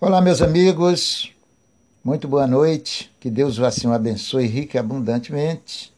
[0.00, 1.32] Olá, meus amigos,
[2.04, 5.92] muito boa noite, que Deus o abençoe rica e abundantemente.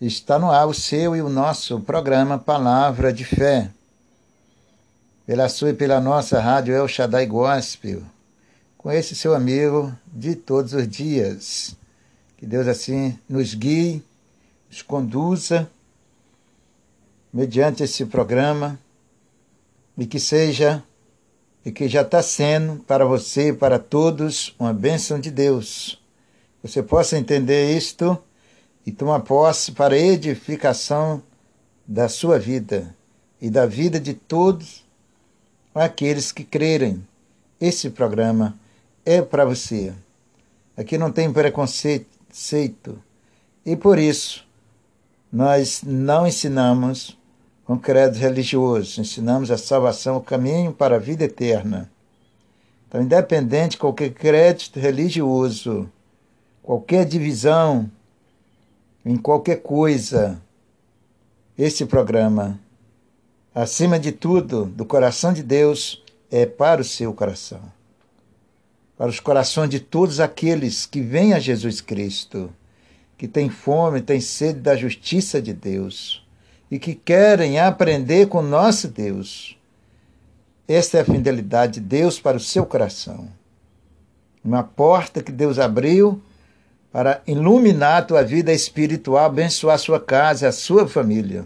[0.00, 3.70] Está no ar o seu e o nosso programa Palavra de Fé,
[5.26, 8.00] pela sua e pela nossa rádio El Shaddai Gospel,
[8.78, 11.76] com esse seu amigo de todos os dias.
[12.38, 14.02] Que Deus assim nos guie,
[14.70, 15.70] nos conduza
[17.30, 18.80] mediante esse programa.
[19.98, 20.82] E que seja
[21.64, 26.00] e que já está sendo para você e para todos uma bênção de Deus.
[26.62, 28.18] Você possa entender isto
[28.86, 31.22] e tomar posse para a edificação
[31.86, 32.94] da sua vida
[33.40, 34.84] e da vida de todos
[35.74, 37.06] aqueles que crerem.
[37.60, 38.58] Esse programa
[39.04, 39.92] é para você.
[40.76, 42.06] Aqui não tem preconceito
[43.64, 44.46] e por isso
[45.32, 47.16] nós não ensinamos
[47.64, 51.90] com credo religioso, ensinamos a salvação, o caminho para a vida eterna.
[52.86, 55.90] Então, independente de qualquer crédito religioso,
[56.62, 57.90] qualquer divisão
[59.04, 60.40] em qualquer coisa,
[61.56, 62.60] esse programa,
[63.54, 67.60] acima de tudo, do coração de Deus, é para o seu coração.
[68.96, 72.50] Para os corações de todos aqueles que vêm a Jesus Cristo,
[73.16, 76.23] que têm fome, têm sede da justiça de Deus
[76.70, 79.56] e que querem aprender com nosso Deus.
[80.66, 83.28] Esta é a fidelidade de Deus para o seu coração.
[84.42, 86.20] Uma porta que Deus abriu
[86.90, 91.44] para iluminar a tua vida espiritual, abençoar a sua casa, a sua família.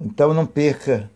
[0.00, 1.10] Então não perca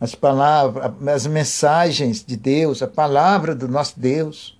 [0.00, 4.58] as palavras, as mensagens de Deus, a palavra do nosso Deus,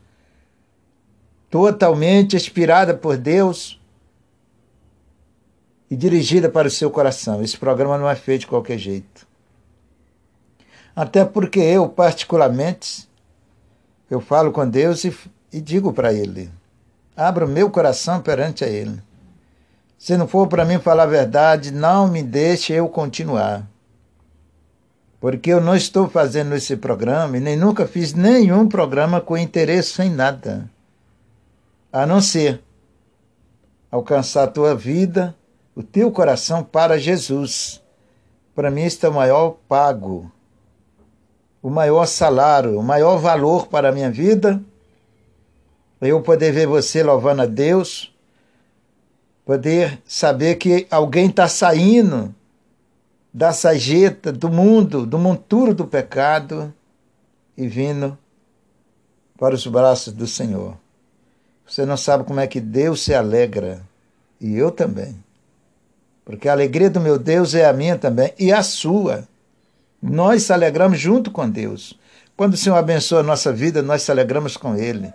[1.51, 3.82] totalmente inspirada por Deus
[5.93, 7.43] e dirigida para o seu coração.
[7.43, 9.27] Esse programa não é feito de qualquer jeito.
[10.97, 13.07] Até porque eu, particularmente,
[14.11, 15.15] eu falo com Deus e,
[15.53, 16.51] e digo para Ele:
[17.15, 19.03] abra o meu coração perante a Ele.
[19.99, 23.69] Se não for para mim falar a verdade, não me deixe eu continuar.
[25.21, 30.01] Porque eu não estou fazendo esse programa e nem nunca fiz nenhum programa com interesse
[30.01, 30.71] em nada.
[31.93, 32.63] A não ser
[33.91, 35.37] alcançar a tua vida
[35.75, 37.81] o teu coração para Jesus.
[38.55, 40.31] Para mim, este é o maior pago,
[41.63, 44.63] o maior salário, o maior valor para a minha vida.
[46.01, 48.13] Eu poder ver você louvando a Deus,
[49.45, 52.35] poder saber que alguém está saindo
[53.33, 56.75] da sajeta do mundo, do monturo do pecado
[57.57, 58.19] e vindo
[59.39, 60.77] para os braços do Senhor.
[61.67, 63.81] Você não sabe como é que Deus se alegra,
[64.39, 65.17] e eu também
[66.25, 69.25] porque a alegria do meu Deus é a minha também e a sua.
[70.01, 71.99] Nós se alegramos junto com Deus.
[72.37, 75.13] Quando o Senhor abençoa a nossa vida, nós se alegramos com Ele.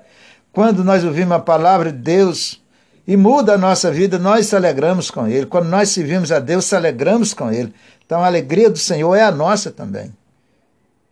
[0.52, 2.62] Quando nós ouvimos a palavra de Deus
[3.06, 5.46] e muda a nossa vida, nós se alegramos com Ele.
[5.46, 7.74] Quando nós servimos a Deus, se alegramos com Ele.
[8.06, 10.14] Então a alegria do Senhor é a nossa também.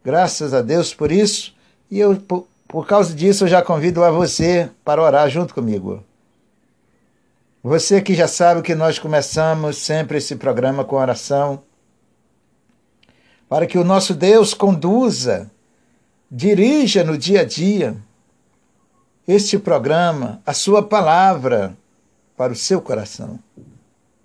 [0.03, 1.53] Graças a Deus por isso.
[1.91, 6.03] E eu, por, por causa disso, eu já convido a você para orar junto comigo.
[7.67, 11.63] Você que já sabe que nós começamos sempre esse programa com oração,
[13.49, 15.49] para que o nosso Deus conduza,
[16.29, 17.97] dirija no dia a dia
[19.27, 21.75] este programa, a sua palavra
[22.37, 23.39] para o seu coração.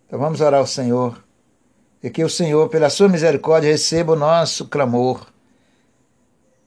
[0.06, 1.24] Então vamos orar ao Senhor
[2.02, 5.26] e que o Senhor, pela sua misericórdia, receba o nosso clamor,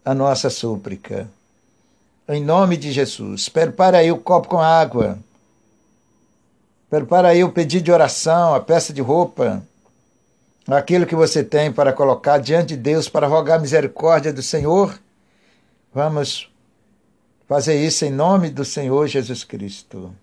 [0.03, 1.29] a nossa súplica.
[2.28, 5.19] Em nome de Jesus, prepara aí o copo com água
[6.94, 9.64] Prepara aí o pedido de oração, a peça de roupa,
[10.68, 15.00] aquilo que você tem para colocar diante de Deus para rogar misericórdia do Senhor.
[15.92, 16.52] Vamos
[17.48, 20.14] fazer isso em nome do Senhor Jesus Cristo.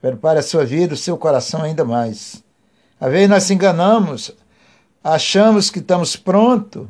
[0.00, 2.40] Prepare a sua vida, o seu coração ainda mais.
[3.00, 4.30] Às vezes nós se enganamos,
[5.02, 6.86] achamos que estamos prontos,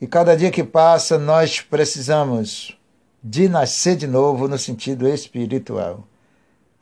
[0.00, 2.76] e cada dia que passa nós precisamos
[3.22, 6.09] de nascer de novo no sentido espiritual.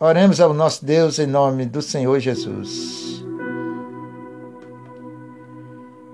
[0.00, 3.26] Oremos ao nosso Deus em nome do Senhor Jesus.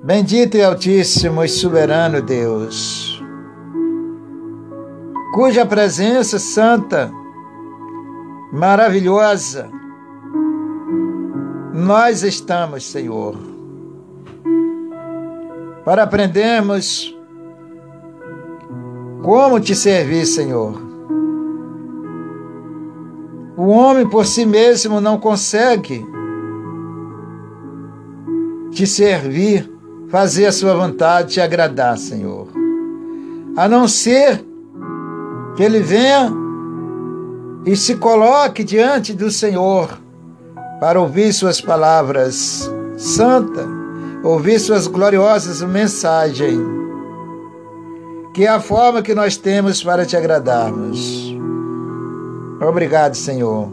[0.03, 3.23] Bendito e Altíssimo e Soberano Deus,
[5.35, 7.13] cuja presença santa,
[8.55, 9.71] maravilhosa,
[11.75, 13.37] nós estamos, Senhor,
[15.85, 17.15] para aprendermos
[19.23, 20.84] como te servir, Senhor
[23.57, 26.05] o homem por si mesmo não consegue
[28.71, 29.71] te servir,
[30.09, 32.49] fazer a sua vontade, te agradar, Senhor.
[33.57, 34.45] a não ser
[35.57, 36.33] que ele venha
[37.65, 39.89] e se coloque diante do Senhor
[40.81, 43.67] para ouvir suas palavras santa,
[44.25, 46.59] ouvir suas gloriosas mensagens,
[48.35, 51.35] que é a forma que nós temos para te agradarmos.
[52.61, 53.69] Obrigado, Senhor,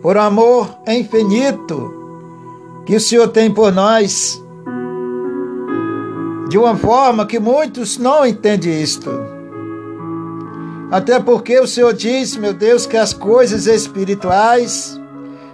[0.00, 1.92] por amor infinito
[2.86, 4.42] que o Senhor tem por nós,
[6.48, 9.10] de uma forma que muitos não entendem isto.
[10.90, 15.00] Até porque o Senhor diz, meu Deus, que as coisas espirituais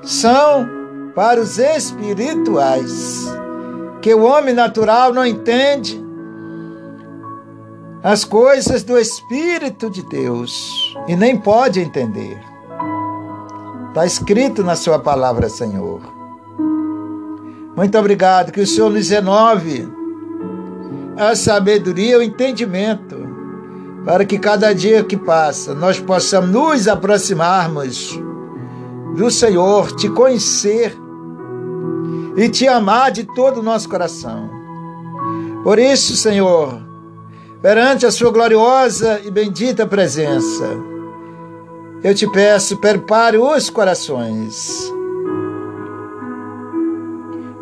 [0.03, 0.69] são
[1.15, 3.27] para os espirituais,
[4.03, 6.10] que o homem natural não entende
[8.03, 12.41] as coisas do Espírito de Deus e nem pode entender.
[13.89, 16.01] Está escrito na Sua palavra, Senhor.
[17.77, 19.89] Muito obrigado, que o Senhor nos renove
[21.17, 23.17] a sabedoria e o entendimento,
[24.05, 28.19] para que cada dia que passa nós possamos nos aproximarmos
[29.15, 30.97] do Senhor, te conhecer
[32.37, 34.49] e te amar de todo o nosso coração.
[35.63, 36.90] Por isso, Senhor,
[37.63, 40.67] perante a Sua gloriosa e bendita presença,
[42.03, 44.91] eu te peço, prepare os corações.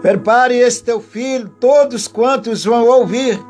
[0.00, 3.40] Prepare esse teu filho, todos quantos vão ouvir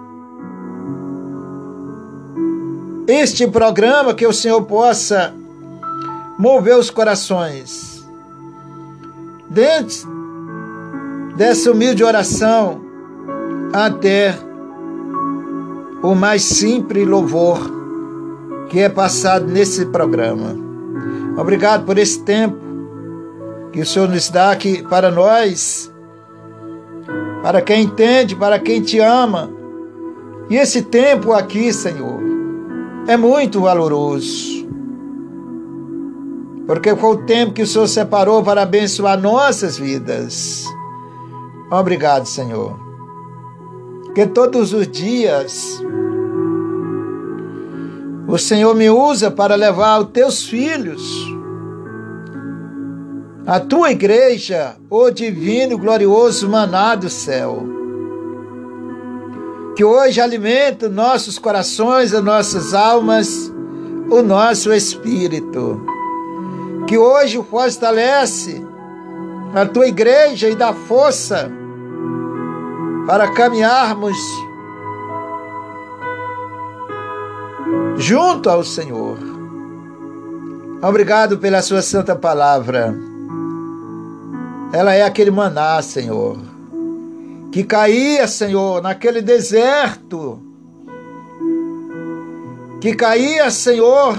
[3.07, 5.35] este programa, que o Senhor possa
[6.39, 8.07] mover os corações.
[9.51, 10.09] Dentro
[11.37, 12.81] dessa humilde oração
[13.73, 14.48] até
[16.03, 17.59] o mais simples louvor
[18.69, 20.55] que é passado nesse programa.
[21.37, 22.57] Obrigado por esse tempo
[23.73, 25.93] que o Senhor nos dá aqui para nós,
[27.43, 29.51] para quem entende, para quem te ama.
[30.51, 32.21] E esse tempo aqui, Senhor,
[33.07, 34.67] é muito valoroso.
[36.67, 40.67] Porque foi o tempo que o Senhor separou para abençoar nossas vidas.
[41.71, 42.88] Obrigado, Senhor.
[44.15, 45.81] Que todos os dias
[48.29, 51.03] o Senhor me usa para levar os teus filhos,
[53.47, 57.67] a tua igreja, o divino e glorioso maná do céu.
[59.75, 63.51] Que hoje alimenta nossos corações, as nossas almas,
[64.11, 65.81] o nosso espírito.
[66.87, 68.63] Que hoje fortalece
[69.55, 71.51] a tua igreja e dá força
[73.09, 74.19] para caminharmos
[77.97, 79.17] junto ao Senhor.
[80.83, 82.95] Obrigado pela sua santa palavra.
[84.75, 86.37] Ela é aquele maná, Senhor,
[87.51, 90.43] que caía, Senhor, naquele deserto.
[92.79, 94.19] Que caía, Senhor,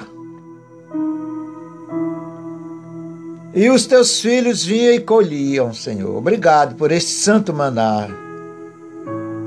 [3.54, 6.18] e os teus filhos vinham e colhiam, Senhor.
[6.18, 8.29] Obrigado por este santo maná.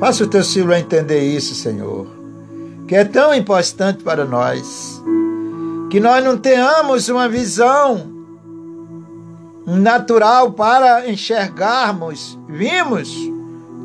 [0.03, 2.09] Faça o teu filho entender isso, Senhor,
[2.89, 5.01] que é tão importante para nós.
[5.89, 8.11] Que nós não tenhamos uma visão
[9.65, 13.17] natural para enxergarmos, vimos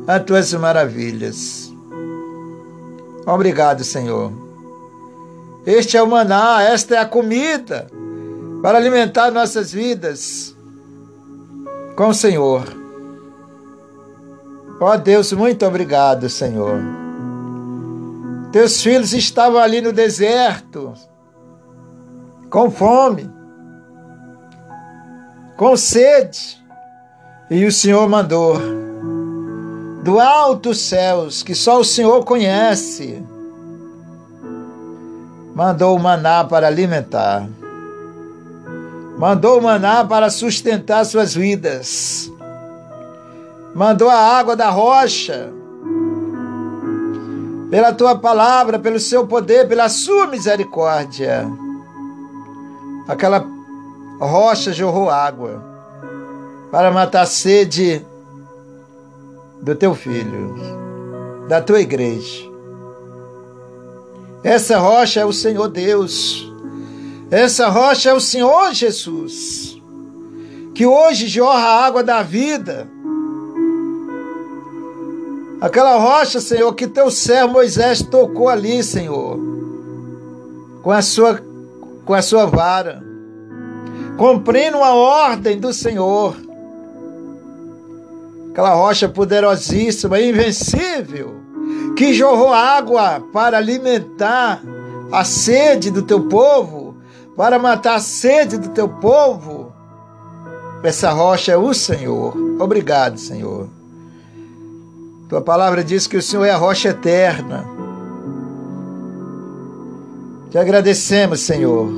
[0.07, 1.71] as tuas maravilhas.
[3.23, 4.33] Obrigado, Senhor.
[5.67, 7.85] Este é o maná, esta é a comida
[8.63, 10.55] para alimentar nossas vidas
[11.95, 12.76] com o Senhor.
[14.79, 16.79] Ó oh Deus, muito obrigado, Senhor.
[18.51, 20.93] Teus filhos estavam ali no deserto,
[22.49, 23.29] com fome,
[25.57, 26.63] com sede,
[27.49, 28.55] e o Senhor mandou
[30.03, 33.23] do alto céus, que só o Senhor conhece,
[35.55, 37.49] mandou o maná para alimentar,
[39.17, 42.31] mandou o maná para sustentar suas vidas
[43.77, 45.53] mandou a água da rocha.
[47.69, 51.47] Pela tua palavra, pelo seu poder, pela sua misericórdia.
[53.07, 53.45] Aquela
[54.19, 55.63] rocha jorrou água
[56.71, 58.03] para matar a sede
[59.61, 60.55] do teu filho,
[61.47, 62.49] da tua igreja.
[64.43, 66.51] Essa rocha é o Senhor Deus.
[67.29, 69.79] Essa rocha é o Senhor Jesus.
[70.73, 72.96] Que hoje jorra a água da vida
[75.59, 79.39] Aquela rocha, Senhor, que teu servo Moisés tocou ali, Senhor,
[80.83, 81.41] com a sua,
[82.05, 83.01] com a sua vara,
[84.17, 86.35] cumprindo a ordem do Senhor.
[88.51, 91.35] Aquela rocha poderosíssima, invencível,
[91.95, 94.61] que jorrou água para alimentar
[95.11, 96.97] a sede do teu povo,
[97.35, 99.73] para matar a sede do teu povo.
[100.83, 102.35] Essa rocha é o Senhor.
[102.59, 103.76] Obrigado, Senhor.
[105.29, 107.65] Tua palavra diz que o Senhor é a rocha eterna.
[110.49, 111.89] Te agradecemos, Senhor.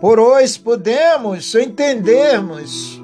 [0.00, 3.02] Por hoje podemos entendermos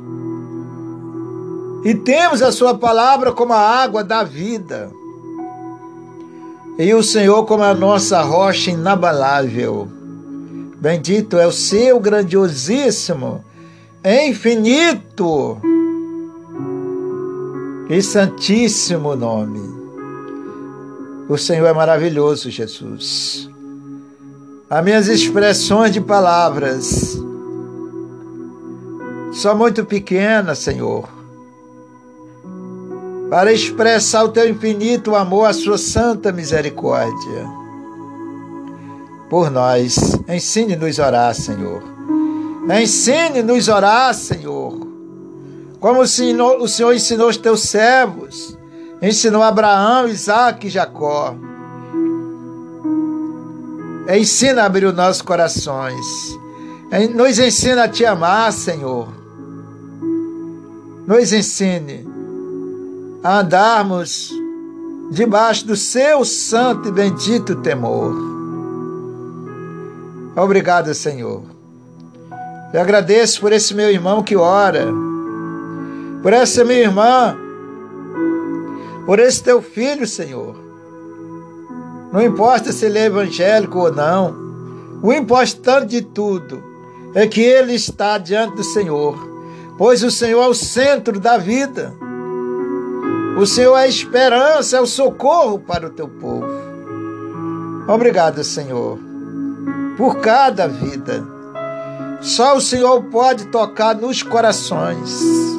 [1.85, 4.93] e temos a Sua palavra como a água da vida
[6.79, 9.89] e o Senhor como a nossa rocha inabalável.
[10.77, 13.45] Bendito é o seu grandiosíssimo,
[14.05, 15.61] infinito
[17.89, 19.61] e santíssimo nome.
[21.29, 23.49] O Senhor é maravilhoso, Jesus.
[24.69, 27.19] As minhas expressões de palavras
[29.33, 31.09] são muito pequenas, Senhor
[33.35, 37.45] para expressar o teu infinito amor, a sua santa misericórdia.
[39.29, 39.97] Por nós,
[40.29, 41.83] ensine-nos orar, Senhor.
[42.81, 44.94] Ensine-nos orar, Senhor.
[45.85, 48.57] Como o Senhor, o Senhor ensinou os teus servos,
[49.03, 51.35] ensinou Abraão, Isaac e Jacó.
[54.09, 56.07] Ensina a abrir os nossos corações.
[57.15, 59.09] Nos ensina a te amar, Senhor.
[61.07, 62.09] Nos ensine
[63.23, 64.31] a andarmos
[65.11, 68.15] debaixo do seu santo e bendito temor.
[70.35, 71.43] Obrigado, Senhor.
[72.73, 74.87] Eu agradeço por esse meu irmão que ora,
[76.25, 77.37] por essa minha irmã,
[79.05, 80.57] por esse teu filho, Senhor.
[82.11, 84.35] Não importa se ele é evangélico ou não,
[85.03, 86.65] o importante de tudo
[87.15, 89.15] é que ele está diante do Senhor,
[89.77, 91.93] pois o Senhor é o centro da vida.
[93.39, 96.49] O Senhor é a esperança, é o socorro para o teu povo.
[97.87, 98.99] Obrigado, Senhor,
[99.99, 101.23] por cada vida.
[102.23, 105.53] Só o Senhor pode tocar nos corações.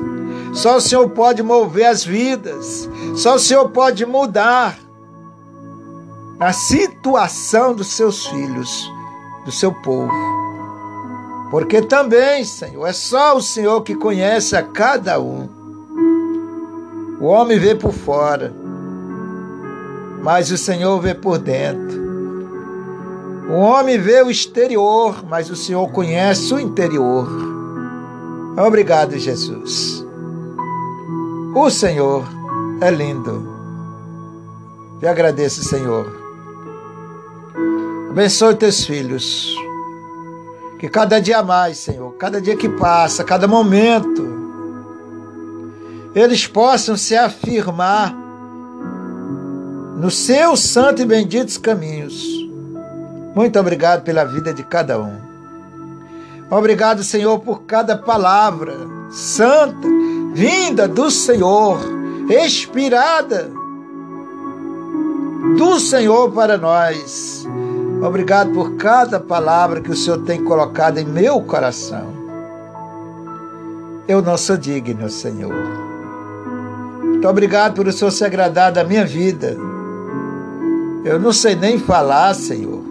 [0.55, 2.89] Só o Senhor pode mover as vidas.
[3.15, 4.79] Só o Senhor pode mudar
[6.39, 8.89] a situação dos seus filhos,
[9.43, 10.13] do seu povo.
[11.51, 15.49] Porque também, Senhor, é só o Senhor que conhece a cada um.
[17.19, 18.53] O homem vê por fora,
[20.21, 22.05] mas o Senhor vê por dentro.
[23.49, 27.27] O homem vê o exterior, mas o Senhor conhece o interior.
[28.57, 30.04] Obrigado, Jesus.
[31.55, 32.25] O Senhor
[32.81, 33.47] é lindo.
[34.99, 36.05] Te agradeço, Senhor.
[38.09, 39.55] Abençoe teus filhos.
[40.77, 44.27] Que cada dia mais, Senhor, cada dia que passa, cada momento,
[46.13, 48.13] eles possam se afirmar
[49.95, 52.21] nos seus santos e benditos caminhos.
[53.33, 55.15] Muito obrigado pela vida de cada um.
[56.51, 58.75] Obrigado, Senhor, por cada palavra
[59.09, 59.94] santa,
[60.35, 61.79] vinda do Senhor,
[62.29, 63.51] expirada
[65.57, 67.47] do Senhor para nós.
[68.05, 72.13] Obrigado por cada palavra que o Senhor tem colocado em meu coração.
[74.07, 75.85] Eu não sou digno, Senhor
[77.25, 79.57] muito obrigado por o Senhor se agradar da minha vida.
[81.03, 82.83] Eu não sei nem falar, Senhor.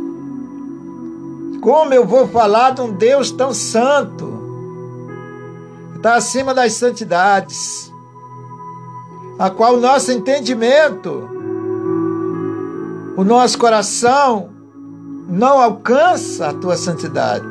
[1.61, 4.44] Como eu vou falar de um Deus tão santo?
[6.05, 7.91] Está acima das santidades,
[9.39, 11.27] a qual o nosso entendimento,
[13.17, 14.51] o nosso coração
[15.27, 17.47] não alcança a tua santidade.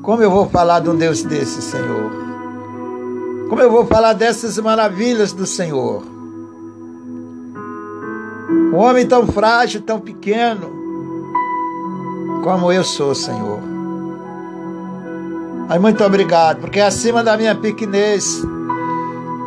[0.00, 2.10] Como eu vou falar de um Deus desse, Senhor?
[3.50, 6.02] Como eu vou falar dessas maravilhas do Senhor?
[8.72, 10.66] Um homem tão frágil, tão pequeno,
[12.42, 13.69] como eu sou, Senhor.
[15.70, 18.42] Mas muito obrigado, porque acima da minha pequenez,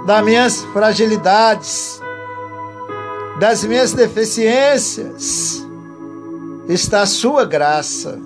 [0.05, 1.99] das minhas fragilidades,
[3.41, 5.67] das minhas deficiências,
[6.69, 8.17] está a sua graça.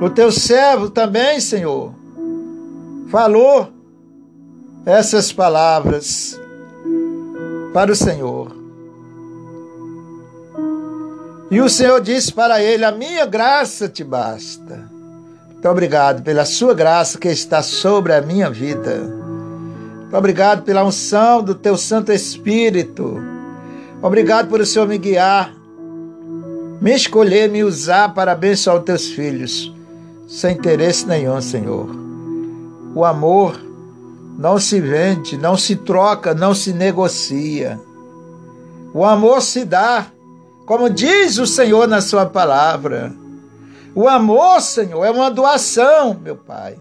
[0.00, 1.92] O teu servo também, Senhor,
[3.08, 3.68] falou
[4.86, 6.40] essas palavras
[7.74, 8.56] para o Senhor.
[11.50, 14.97] E o Senhor disse para ele: A minha graça te basta.
[15.58, 18.96] Muito obrigado pela sua graça que está sobre a minha vida.
[20.00, 23.20] Muito obrigado pela unção do teu Santo Espírito.
[24.00, 25.52] Obrigado por o Senhor me guiar,
[26.80, 29.74] me escolher, me usar para abençoar os teus filhos,
[30.28, 32.08] sem interesse nenhum, Senhor
[32.98, 33.60] o amor
[34.36, 37.78] não se vende, não se troca, não se negocia.
[38.92, 40.06] O amor se dá,
[40.66, 43.12] como diz o Senhor na Sua palavra.
[43.98, 46.78] O amor, Senhor, é uma doação, meu Pai.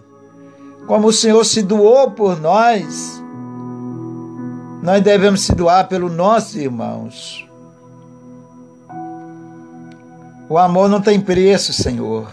[0.85, 3.19] Como o Senhor se doou por nós,
[4.83, 7.49] nós devemos se doar pelos nossos irmãos.
[10.47, 12.29] O amor não tem preço, Senhor.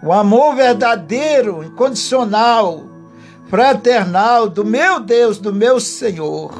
[0.00, 2.84] O amor verdadeiro, incondicional,
[3.48, 6.52] fraternal do meu Deus, do meu Senhor,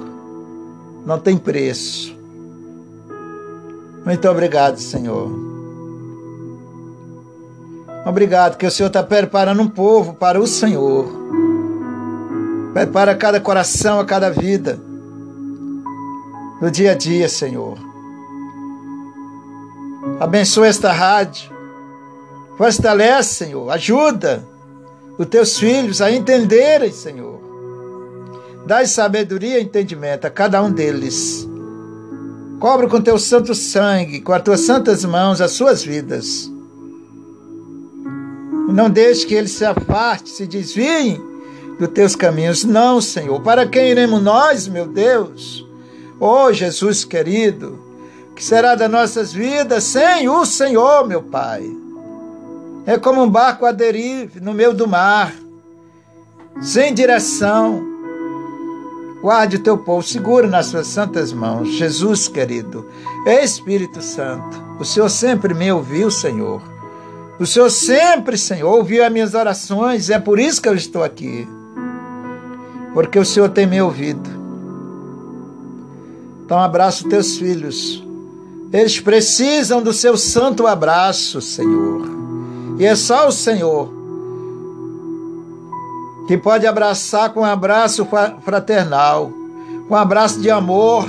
[1.07, 2.12] não tem preço.
[4.04, 5.50] Muito obrigado, Senhor.
[8.04, 11.07] Obrigado que o Senhor está preparando um povo para o Senhor.
[12.73, 14.80] Prepara cada coração, a cada vida.
[16.61, 17.78] No dia a dia, Senhor.
[20.19, 21.50] Abençoa esta rádio.
[22.57, 23.71] Fortalece, Senhor.
[23.71, 24.42] Ajuda
[25.19, 27.40] os teus filhos a entenderem, Senhor.
[28.66, 31.49] Dai sabedoria e entendimento a cada um deles.
[32.59, 36.50] Cobre com teu santo sangue, com as tuas santas mãos, as suas vidas.
[38.72, 41.20] Não deixe que eles se afaste, se desviem
[41.78, 42.64] dos teus caminhos.
[42.64, 43.40] Não, Senhor.
[43.40, 45.66] Para quem iremos nós, meu Deus?
[46.18, 47.90] Oh, Jesus querido
[48.40, 51.62] que será das nossas vidas sem o Senhor, meu Pai.
[52.86, 55.34] É como um barco a derive no meio do mar,
[56.62, 57.86] sem direção.
[59.20, 61.68] Guarde o teu povo, segura nas suas santas mãos.
[61.68, 62.88] Jesus querido,
[63.26, 66.62] Espírito Santo, o Senhor sempre me ouviu, Senhor.
[67.40, 71.49] O Senhor sempre, Senhor, ouviu as minhas orações, é por isso que eu estou aqui.
[72.94, 74.28] Porque o Senhor tem me ouvido.
[76.44, 78.04] Então abraço teus filhos
[78.73, 82.02] eles precisam do seu santo abraço, Senhor.
[82.78, 83.92] E é só o Senhor
[86.28, 88.06] que pode abraçar com um abraço
[88.44, 89.32] fraternal,
[89.90, 91.04] um abraço de amor,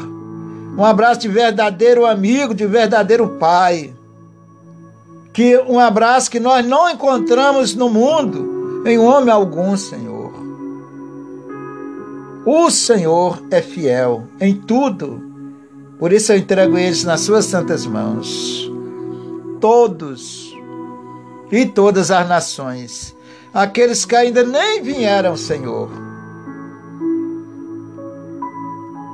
[0.76, 3.94] um abraço de verdadeiro amigo, de verdadeiro pai.
[5.34, 10.32] Que um abraço que nós não encontramos no mundo em homem algum, Senhor.
[12.46, 15.32] O Senhor é fiel em tudo
[16.02, 18.68] por isso eu entrego eles nas suas santas mãos.
[19.60, 20.52] Todos
[21.52, 23.16] e todas as nações,
[23.54, 25.92] aqueles que ainda nem vieram, Senhor,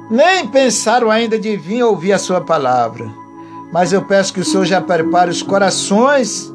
[0.10, 3.12] nem pensaram ainda de vir ouvir a Sua palavra,
[3.71, 6.53] mas eu peço que o Senhor já prepare os corações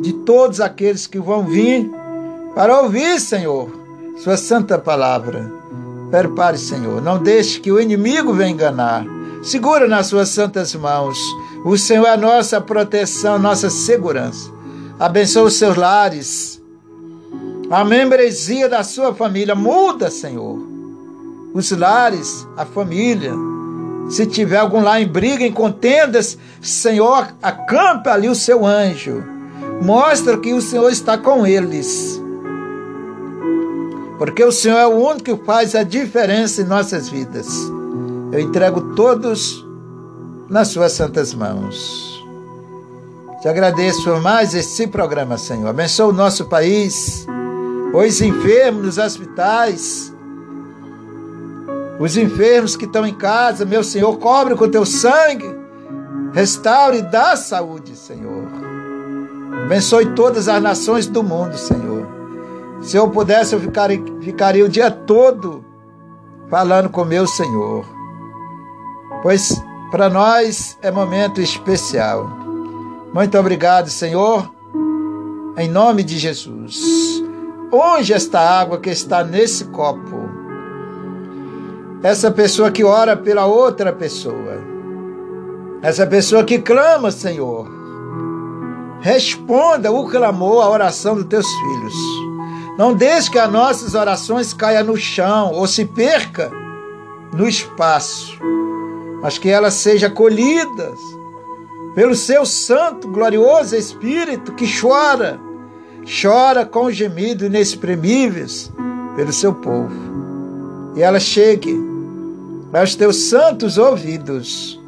[0.00, 1.90] de todos aqueles que vão vir
[2.54, 3.70] para ouvir, Senhor,
[4.18, 5.52] Sua santa palavra.
[6.10, 9.04] Prepare, Senhor, não deixe que o inimigo venha enganar
[9.46, 11.20] Segura nas suas santas mãos.
[11.64, 14.50] O Senhor é a nossa proteção, nossa segurança.
[14.98, 16.60] Abençoa os seus lares.
[17.70, 20.58] A membresia da sua família muda, Senhor.
[21.54, 23.32] Os lares, a família.
[24.08, 29.22] Se tiver algum lá em briga, em contendas, Senhor, acampa ali o seu anjo.
[29.82, 32.20] Mostra que o Senhor está com eles.
[34.18, 37.48] Porque o Senhor é o único que faz a diferença em nossas vidas.
[38.32, 39.66] Eu entrego todos
[40.48, 42.24] nas suas santas mãos.
[43.42, 45.68] Te agradeço por mais esse programa, Senhor.
[45.68, 47.26] Abençoa o nosso país,
[47.92, 50.12] os enfermos nos hospitais,
[51.98, 55.48] os enfermos que estão em casa, meu Senhor, cobre com teu sangue,
[56.32, 58.46] restaure e dá saúde, Senhor.
[59.64, 62.06] Abençoe todas as nações do mundo, Senhor.
[62.80, 65.64] Se eu pudesse, eu ficaria, ficaria o dia todo
[66.48, 67.96] falando com meu Senhor
[69.26, 72.28] pois para nós é momento especial.
[73.12, 74.48] Muito obrigado, Senhor,
[75.56, 77.22] em nome de Jesus.
[77.72, 80.15] Onde esta água que está nesse copo?
[82.06, 84.62] Essa pessoa que ora pela outra pessoa.
[85.82, 87.66] Essa pessoa que clama, Senhor.
[89.00, 91.94] Responda o clamor, a oração dos teus filhos.
[92.78, 96.50] Não deixe que as nossas orações caiam no chão ou se perca
[97.32, 98.38] no espaço
[99.26, 101.00] mas que elas sejam acolhidas
[101.96, 105.40] pelo seu santo, glorioso Espírito que chora,
[106.04, 108.70] chora com gemidos inexprimíveis
[109.16, 109.90] pelo seu povo.
[110.94, 111.95] E ela chegue
[112.72, 114.80] aos teus santos ouvidos.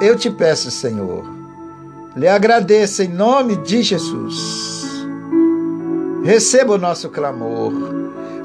[0.00, 1.24] Eu te peço, Senhor,
[2.16, 5.06] lhe agradeço em nome de Jesus.
[6.24, 7.72] Receba o nosso clamor,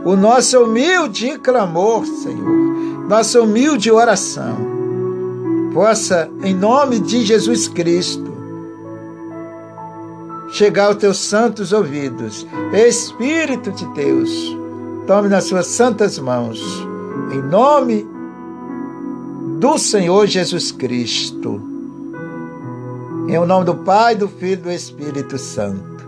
[0.06, 4.74] o nosso humilde clamor, Senhor, nossa humilde oração
[5.74, 8.32] possa, em nome de Jesus Cristo,
[10.50, 12.48] chegar aos teus santos ouvidos.
[12.72, 14.56] Espírito de Deus,
[15.08, 16.62] tome nas suas santas mãos,
[17.32, 18.08] em nome
[19.64, 21.62] do Senhor Jesus Cristo.
[23.30, 26.06] Em o nome do Pai, do Filho e do Espírito Santo.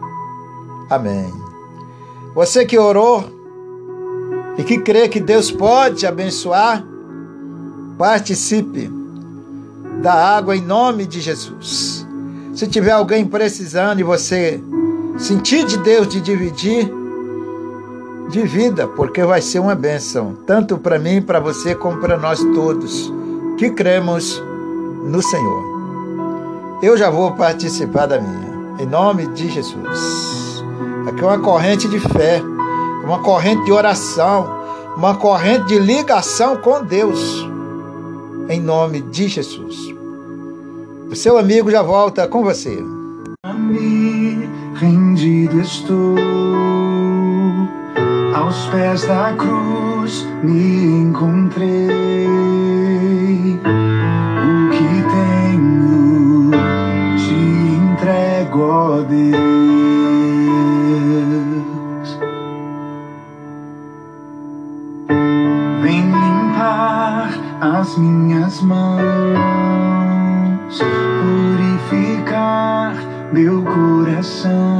[0.90, 1.32] Amém.
[2.34, 3.24] Você que orou
[4.58, 6.86] e que crê que Deus pode te abençoar,
[7.98, 8.92] participe
[10.02, 12.06] da água em nome de Jesus.
[12.54, 14.62] Se tiver alguém precisando e você
[15.18, 16.92] sentir de Deus de dividir,
[18.30, 23.14] divida, porque vai ser uma bênção, tanto para mim, para você, como para nós todos
[23.58, 24.42] que cremos
[25.04, 25.64] no Senhor.
[26.82, 30.64] Eu já vou participar da minha, em nome de Jesus.
[31.08, 32.42] Aqui é uma corrente de fé,
[33.04, 34.48] uma corrente de oração,
[34.98, 37.48] uma corrente de ligação com Deus,
[38.50, 39.94] em nome de Jesus.
[41.10, 42.84] O seu amigo já volta com você.
[43.44, 46.16] A mim rendido estou
[48.36, 52.45] aos pés da cruz me encontrei.
[53.54, 56.52] O que tenho
[57.18, 57.34] te
[57.76, 59.36] entrego, ó Deus.
[65.82, 67.30] Vem limpar
[67.62, 69.66] as minhas mãos
[71.90, 72.96] purificar
[73.32, 74.75] meu coração,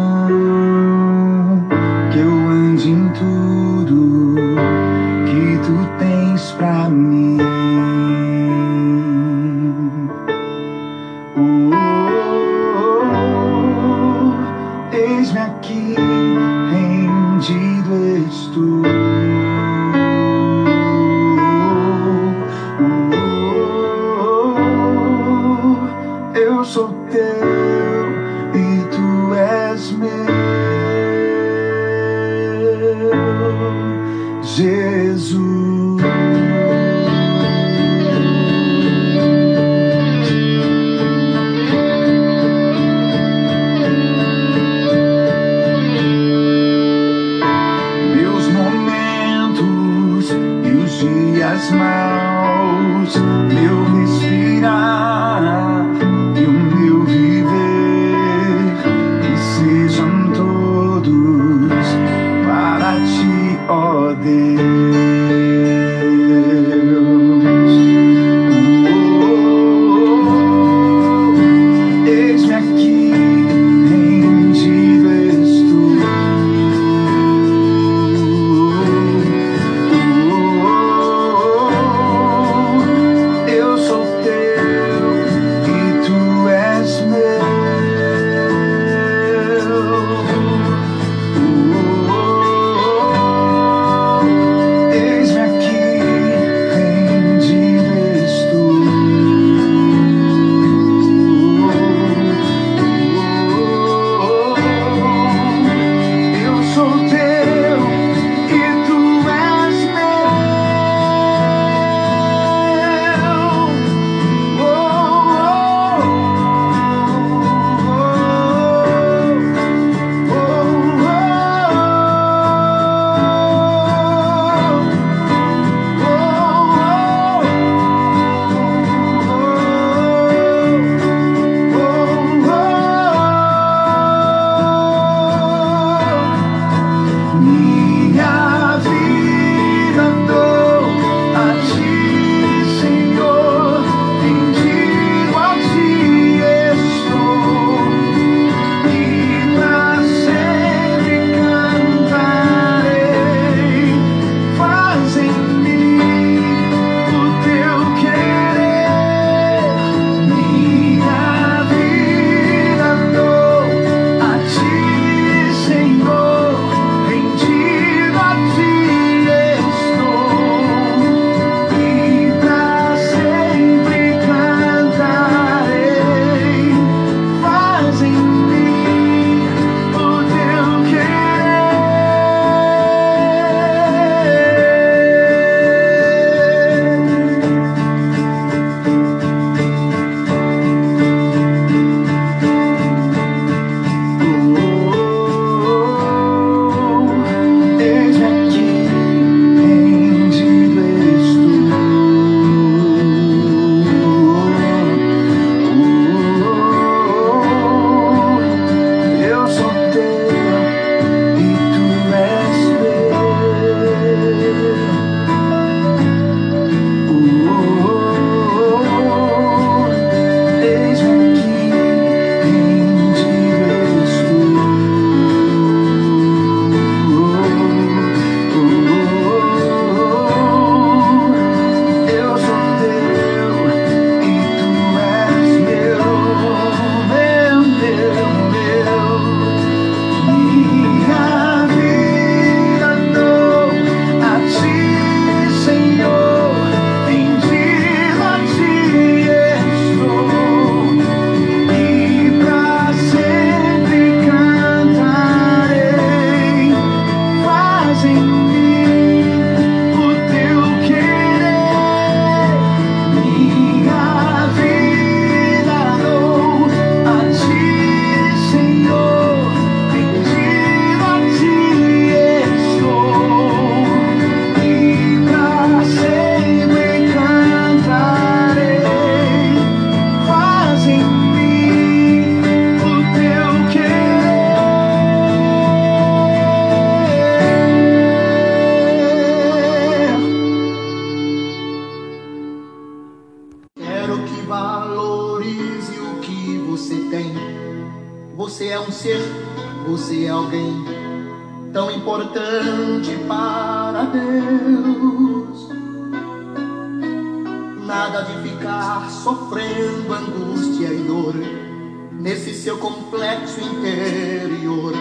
[312.66, 314.92] seu complexo interior,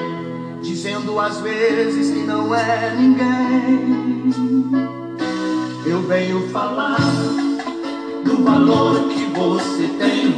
[0.60, 4.30] dizendo às vezes que não é ninguém.
[5.86, 6.98] Eu venho falar
[8.22, 10.33] do valor que você tem.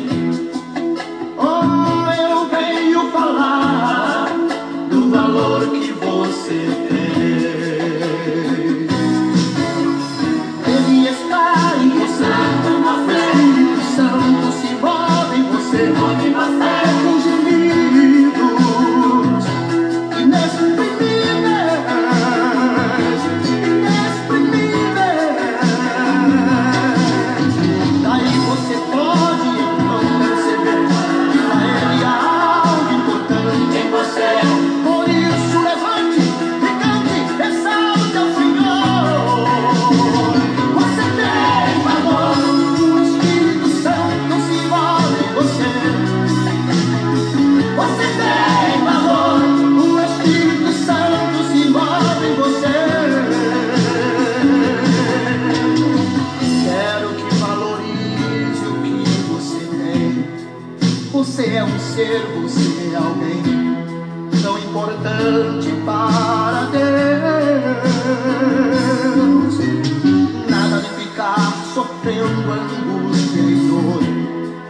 [72.07, 74.01] Sofrendo angústia e dor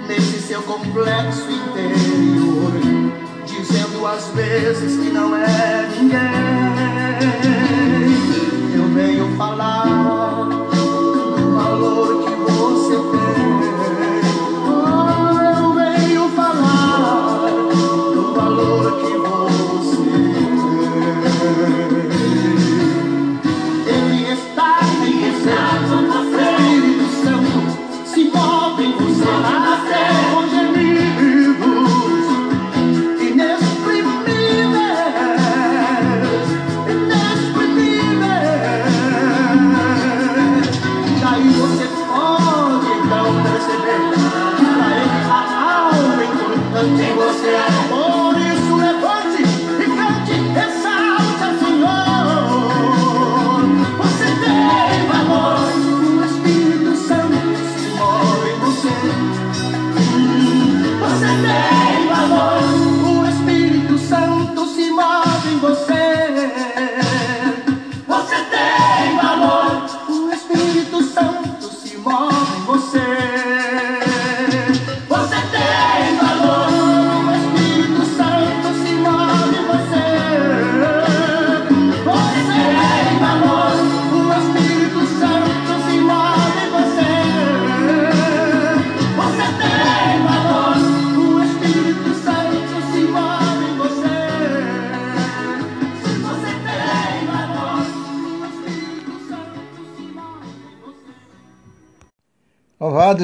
[0.09, 2.73] nesse seu complexo interior,
[3.45, 6.19] dizendo às vezes que não é ninguém.
[8.75, 10.56] Eu venho falar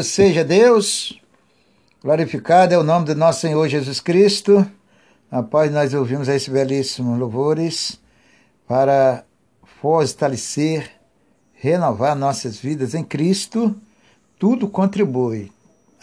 [0.03, 1.21] Louvado seja Deus,
[2.03, 4.67] glorificado é o nome do nosso Senhor Jesus Cristo.
[5.31, 8.01] Após nós ouvimos esses belíssimos louvores
[8.67, 9.25] para
[9.81, 10.91] fortalecer,
[11.53, 13.77] renovar nossas vidas em Cristo,
[14.41, 15.53] tudo contribui.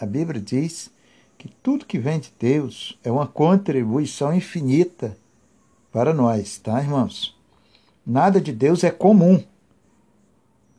[0.00, 0.90] A Bíblia diz
[1.36, 5.14] que tudo que vem de Deus é uma contribuição infinita
[5.92, 7.36] para nós, tá, irmãos?
[8.06, 9.44] Nada de Deus é comum,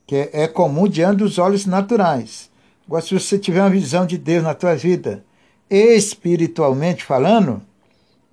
[0.08, 2.51] que é, é comum diante dos olhos naturais.
[2.92, 5.24] Agora, se você tiver uma visão de Deus na tua vida,
[5.70, 7.62] espiritualmente falando,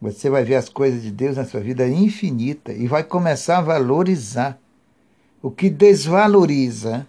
[0.03, 3.63] você vai ver as coisas de Deus na sua vida infinita e vai começar a
[3.63, 4.59] valorizar.
[5.41, 7.07] O que desvaloriza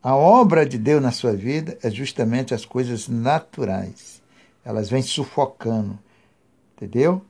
[0.00, 4.22] a obra de Deus na sua vida é justamente as coisas naturais.
[4.64, 5.98] Elas vêm sufocando,
[6.76, 7.20] entendeu?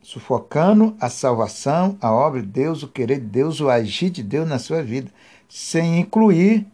[0.00, 4.48] Sufocando a salvação, a obra de Deus, o querer de Deus, o agir de Deus
[4.48, 5.10] na sua vida,
[5.46, 6.66] sem incluir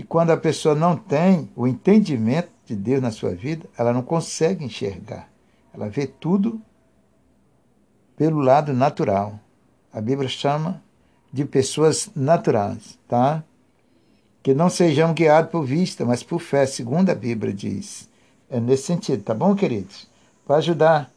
[0.00, 4.00] que quando a pessoa não tem o entendimento de Deus na sua vida, ela não
[4.00, 5.28] consegue enxergar.
[5.74, 6.58] Ela vê tudo
[8.16, 9.38] pelo lado natural.
[9.92, 10.82] A Bíblia chama
[11.30, 13.44] de pessoas naturais, tá?
[14.42, 18.08] Que não sejam guiados por vista, mas por fé, segundo a Bíblia diz.
[18.48, 20.08] É nesse sentido, tá bom, queridos?
[20.46, 21.10] Para ajudar,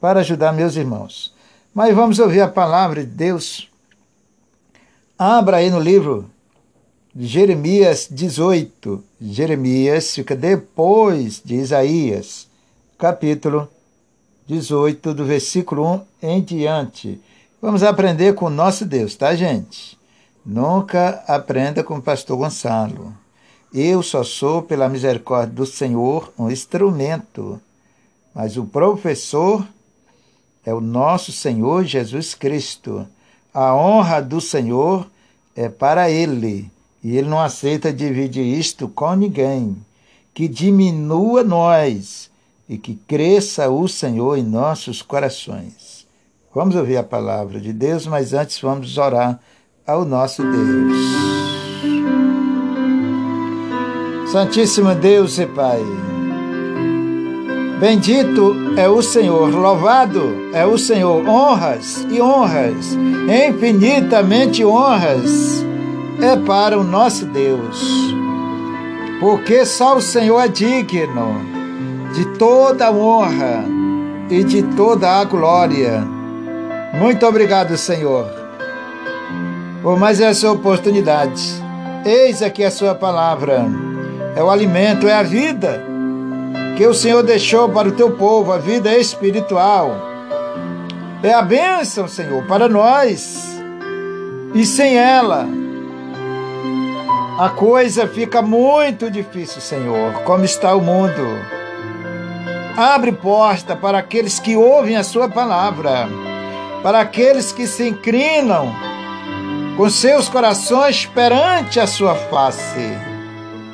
[0.00, 1.34] para ajudar meus irmãos.
[1.74, 3.70] Mas vamos ouvir a palavra de Deus.
[5.18, 6.30] Abra aí no livro
[7.14, 9.04] Jeremias 18.
[9.20, 12.48] Jeremias fica depois de Isaías,
[12.96, 13.68] capítulo
[14.46, 17.20] 18, do versículo 1 em diante.
[17.60, 19.98] Vamos aprender com o nosso Deus, tá, gente?
[20.44, 23.14] Nunca aprenda com o pastor Gonçalo.
[23.74, 27.60] Eu só sou, pela misericórdia do Senhor, um instrumento,
[28.34, 29.68] mas o professor
[30.64, 33.06] é o nosso Senhor Jesus Cristo.
[33.52, 35.06] A honra do Senhor
[35.54, 36.70] é para Ele
[37.02, 39.76] e ele não aceita dividir isto com ninguém.
[40.32, 42.30] Que diminua nós
[42.68, 46.06] e que cresça o Senhor em nossos corações.
[46.54, 49.40] Vamos ouvir a palavra de Deus, mas antes vamos orar
[49.86, 50.92] ao nosso Deus.
[54.30, 55.82] Santíssimo Deus e Pai,
[57.78, 62.96] bendito é o Senhor, louvado é o Senhor, honras e honras,
[63.28, 65.62] infinitamente honras
[66.20, 68.14] é para o nosso Deus,
[69.20, 71.40] porque só o Senhor é digno
[72.12, 73.64] de toda a honra
[74.28, 76.04] e de toda a glória.
[76.94, 78.26] Muito obrigado, Senhor,
[79.82, 81.42] por mais essa oportunidade.
[82.04, 83.64] Eis aqui a Sua palavra,
[84.36, 85.92] é o alimento, é a vida
[86.76, 89.90] que o Senhor deixou para o teu povo, a vida espiritual.
[91.22, 93.60] É a bênção, Senhor, para nós.
[94.54, 95.46] E sem ela,
[97.38, 101.38] a coisa fica muito difícil, Senhor, como está o mundo.
[102.76, 106.08] Abre porta para aqueles que ouvem a Sua palavra,
[106.82, 108.74] para aqueles que se inclinam
[109.76, 112.98] com seus corações perante a Sua face.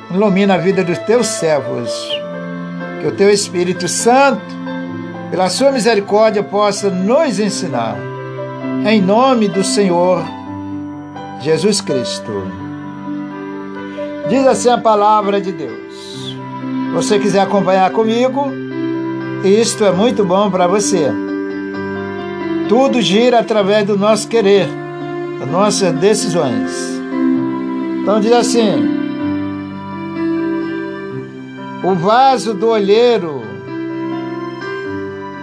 [0.09, 1.91] Ilumina a vida dos teus servos,
[3.01, 4.41] que o Teu Espírito Santo,
[5.29, 7.97] pela Sua misericórdia, possa nos ensinar.
[8.87, 10.23] Em nome do Senhor
[11.41, 12.68] Jesus Cristo.
[14.29, 16.37] Diz assim a palavra de Deus.
[16.93, 18.45] Você quiser acompanhar comigo,
[19.43, 21.11] isto é muito bom para você.
[22.67, 24.67] Tudo gira através do nosso querer,
[25.39, 26.71] das nossas decisões.
[28.03, 28.87] Então diz assim:
[31.83, 33.41] O vaso do olheiro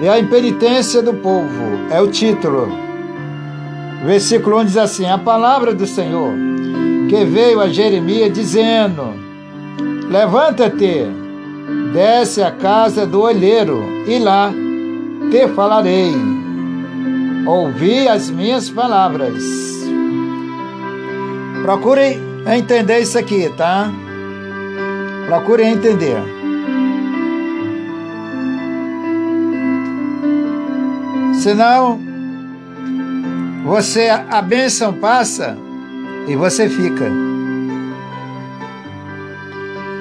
[0.01, 2.69] e a impenitência do povo é o título.
[4.05, 6.56] Versículo 1 diz assim: A palavra do Senhor
[7.09, 9.15] que veio a Jeremias dizendo:
[10.09, 11.07] Levanta-te,
[11.93, 14.53] desce à casa do olheiro, e lá
[15.31, 16.15] te falarei.
[17.47, 19.43] Ouvi as minhas palavras.
[21.63, 23.91] Procure entender isso aqui, tá?
[25.27, 26.23] Procure entender.
[31.35, 32.01] Senão,
[33.65, 35.57] você, a bênção passa
[36.27, 37.11] e você fica.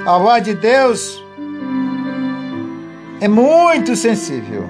[0.05, 1.23] A voz de Deus
[3.19, 4.65] é muito sensível.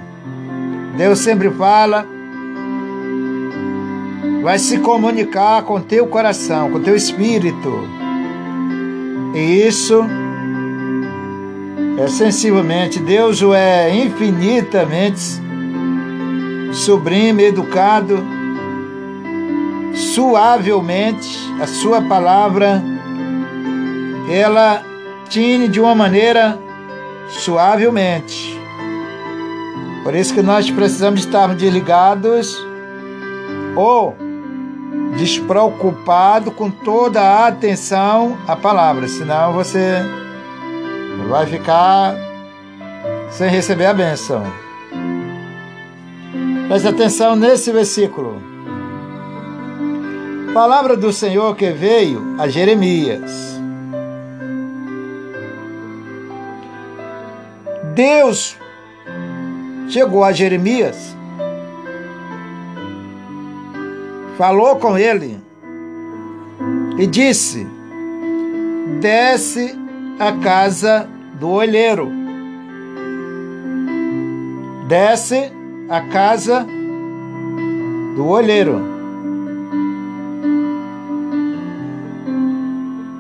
[0.97, 2.06] Deus sempre fala,
[4.41, 7.84] vai se comunicar com teu coração, com teu espírito.
[9.34, 10.06] E isso
[11.97, 15.41] é sensivelmente, Deus o é infinitamente
[16.72, 18.35] sublime, educado
[19.96, 22.84] suavelmente a sua palavra,
[24.30, 24.84] ela
[25.30, 26.60] tine de uma maneira
[27.30, 28.60] suavelmente.
[30.04, 32.56] Por isso que nós precisamos estar desligados
[33.76, 34.16] ou
[35.18, 39.96] despreocupado com toda a atenção à palavra, senão você
[41.30, 42.16] vai ficar
[43.32, 44.43] sem receber a benção.
[46.68, 48.55] Preste atenção nesse versículo.
[50.56, 53.60] Palavra do Senhor que veio a Jeremias.
[57.93, 58.58] Deus
[59.89, 61.14] chegou a Jeremias,
[64.38, 65.38] falou com ele
[66.97, 67.68] e disse:
[69.01, 69.78] Desce
[70.18, 71.06] a casa
[71.38, 72.10] do olheiro.
[74.88, 75.51] Desce
[75.89, 76.66] a casa
[78.16, 78.95] do olheiro.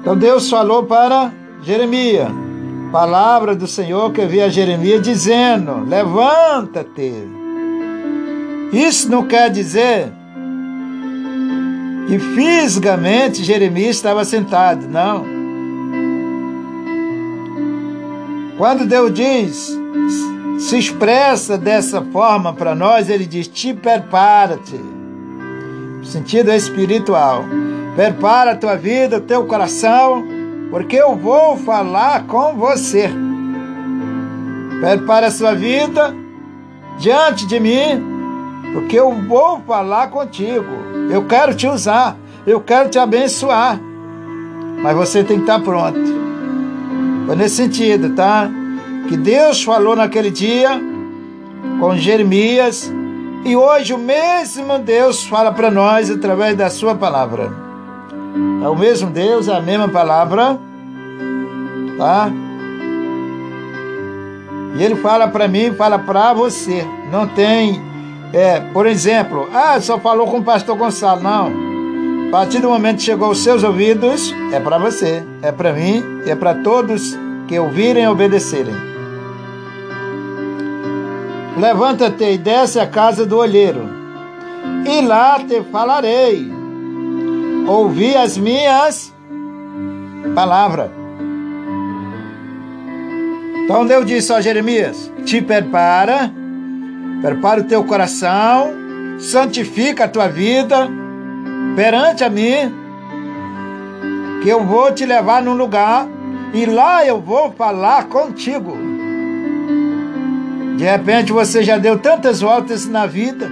[0.05, 1.33] Então Deus falou para
[1.63, 2.29] Jeremias,
[2.91, 7.11] palavra do Senhor que veio a Jeremias dizendo: Levanta-te.
[8.71, 10.13] Isso não quer dizer
[12.07, 15.25] que fisicamente Jeremias estava sentado, não.
[18.59, 19.75] Quando Deus diz,
[20.59, 24.79] se expressa dessa forma para nós, ele diz: te prepara-te.
[26.03, 27.43] Sentido espiritual.
[27.95, 30.23] Prepara a tua vida, o teu coração,
[30.69, 33.09] porque eu vou falar com você.
[34.81, 36.13] Prepara a sua vida
[36.99, 38.03] diante de mim,
[38.73, 40.65] porque eu vou falar contigo.
[41.09, 43.79] Eu quero te usar, eu quero te abençoar.
[44.81, 45.99] Mas você tem que estar pronto.
[47.25, 48.49] Foi nesse sentido, tá?
[49.07, 50.81] Que Deus falou naquele dia
[51.79, 52.91] com Jeremias
[53.45, 57.64] e hoje o mesmo Deus fala para nós através da sua palavra.
[58.63, 60.57] É o mesmo Deus, é a mesma palavra,
[61.97, 62.29] tá?
[64.75, 66.85] E ele fala para mim, fala para você.
[67.11, 67.81] Não tem,
[68.33, 71.21] é, por exemplo, ah, só falou com o pastor Gonçalo.
[71.21, 71.65] Não.
[72.27, 76.03] A partir do momento que chegou aos seus ouvidos, é para você, é para mim,
[76.25, 77.17] é para todos
[77.47, 78.75] que ouvirem e obedecerem.
[81.57, 83.87] Levanta-te e desce à casa do olheiro,
[84.85, 86.54] e lá te falarei.
[87.67, 89.13] Ouvi as minhas
[90.35, 90.91] palavras.
[93.63, 96.31] Então Deus disse a Jeremias: Te prepara,
[97.21, 98.71] prepara o teu coração,
[99.17, 100.87] santifica a tua vida
[101.75, 102.71] perante a mim,
[104.43, 106.07] que eu vou te levar num lugar
[106.53, 108.77] e lá eu vou falar contigo.
[110.77, 113.49] De repente você já deu tantas voltas na vida,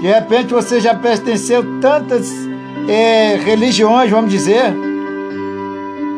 [0.00, 2.53] de repente você já pertenceu tantas
[2.88, 4.74] é, religiões, vamos dizer,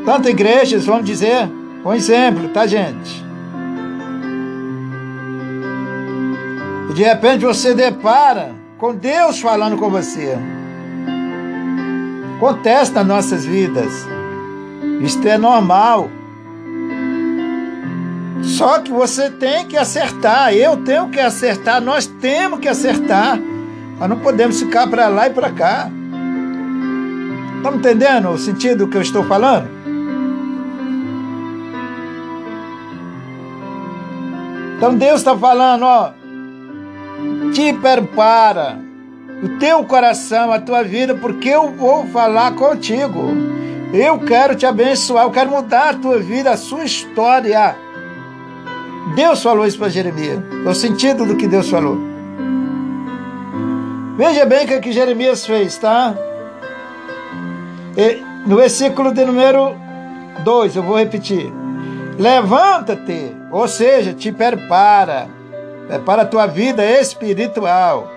[0.04, 1.48] tantas igrejas, vamos dizer.
[1.84, 3.24] Um exemplo, tá, gente?
[6.90, 10.36] E de repente você depara com Deus falando com você.
[12.36, 14.06] Acontece nas nossas vidas.
[15.00, 16.10] Isto é normal.
[18.42, 23.38] Só que você tem que acertar, eu tenho que acertar, nós temos que acertar.
[23.98, 25.90] Nós não podemos ficar para lá e para cá.
[27.56, 29.68] Estão entendendo o sentido que eu estou falando?
[34.76, 36.10] Então Deus está falando, ó,
[37.52, 38.78] te prepara
[39.42, 43.32] o teu coração, a tua vida, porque eu vou falar contigo.
[43.92, 47.76] Eu quero te abençoar, eu quero mudar a tua vida, a sua história.
[49.14, 50.40] Deus falou isso para Jeremias.
[50.64, 51.96] É o sentido do que Deus falou.
[54.16, 56.14] Veja bem o que, é que Jeremias fez, tá?
[58.46, 59.74] No versículo de número
[60.44, 61.50] 2, eu vou repetir.
[62.18, 65.28] Levanta-te, ou seja, te prepara,
[65.88, 68.10] prepara a tua vida espiritual.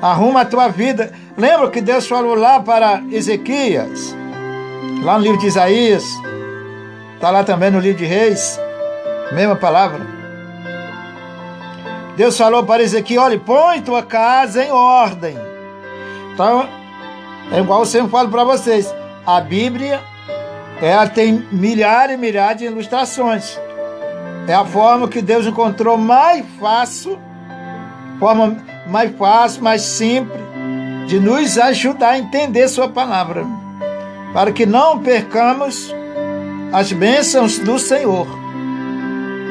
[0.00, 1.12] Arruma a tua vida.
[1.36, 4.14] Lembra que Deus falou lá para Ezequias,
[5.02, 6.04] lá no livro de Isaías,
[7.14, 8.60] está lá também no livro de Reis,
[9.32, 10.00] mesma palavra.
[12.16, 15.36] Deus falou para Ezequiel: olha, põe tua casa em ordem.
[16.34, 16.81] Então,
[17.50, 18.94] é igual eu sempre falo para vocês:
[19.26, 20.00] a Bíblia
[20.80, 23.58] ela tem milhares e milhares de ilustrações.
[24.48, 27.18] É a forma que Deus encontrou mais fácil,
[28.18, 28.56] forma
[28.88, 30.40] mais fácil, mais simples,
[31.06, 33.46] de nos ajudar a entender Sua palavra,
[34.32, 35.94] para que não percamos
[36.72, 38.26] as bênçãos do Senhor.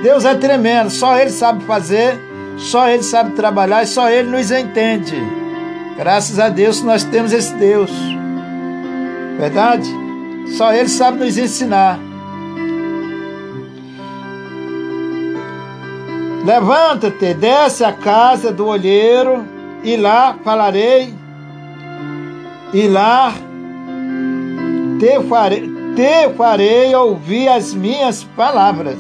[0.03, 2.19] Deus é tremendo, só Ele sabe fazer,
[2.57, 5.40] só Ele sabe trabalhar e só Ele nos entende.
[6.01, 7.91] Graças a Deus nós temos esse Deus.
[9.37, 9.87] Verdade?
[10.57, 11.99] Só Ele sabe nos ensinar.
[16.43, 19.45] Levanta-te, desce à casa do olheiro,
[19.83, 21.13] e lá falarei,
[22.73, 23.31] e lá
[24.99, 28.97] te farei, te farei ouvir as minhas palavras.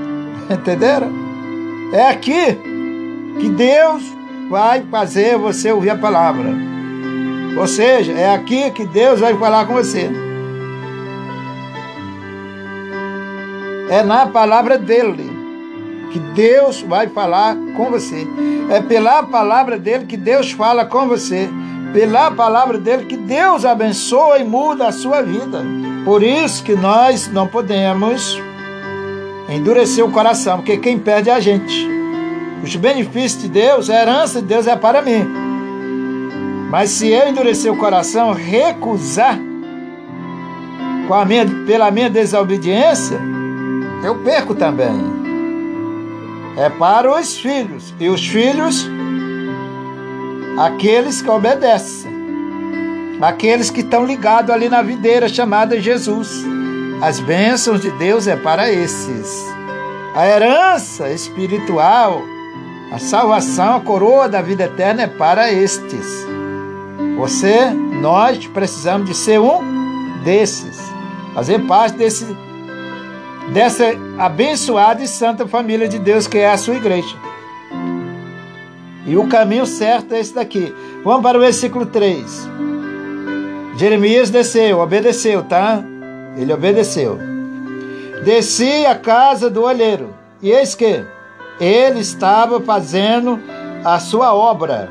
[0.50, 1.12] Entenderam?
[1.92, 2.58] É aqui
[3.38, 4.21] que Deus
[4.52, 6.54] vai fazer você ouvir a palavra.
[7.56, 10.10] Ou seja, é aqui que Deus vai falar com você.
[13.88, 15.32] É na palavra dele
[16.10, 18.28] que Deus vai falar com você.
[18.68, 21.48] É pela palavra dele que Deus fala com você.
[21.94, 25.64] Pela palavra dele que Deus abençoa e muda a sua vida.
[26.04, 28.38] Por isso que nós não podemos
[29.48, 32.01] endurecer o coração, porque quem perde é a gente.
[32.62, 35.26] Os benefícios de Deus, a herança de Deus é para mim.
[36.70, 39.38] Mas se eu endurecer o coração, recusar
[41.06, 43.20] com a minha, pela minha desobediência,
[44.02, 45.22] eu perco também.
[46.56, 47.92] É para os filhos.
[47.98, 48.88] E os filhos,
[50.58, 52.12] aqueles que obedecem.
[53.20, 56.44] Aqueles que estão ligados ali na videira chamada Jesus.
[57.02, 59.46] As bênçãos de Deus é para esses.
[60.14, 62.22] A herança espiritual,
[62.92, 66.26] a salvação, a coroa da vida eterna é para estes.
[67.16, 70.78] Você, nós precisamos de ser um desses,
[71.34, 72.26] fazer parte desse
[73.50, 73.84] dessa
[74.18, 77.16] abençoada e santa família de Deus que é a sua igreja.
[79.06, 80.72] E o caminho certo é esse daqui.
[81.02, 82.48] Vamos para o versículo 3.
[83.78, 85.82] Jeremias desceu, obedeceu, tá?
[86.36, 87.18] Ele obedeceu.
[88.22, 91.04] Desci à casa do olheiro, e eis que
[91.64, 93.38] ele estava fazendo
[93.84, 94.90] a sua obra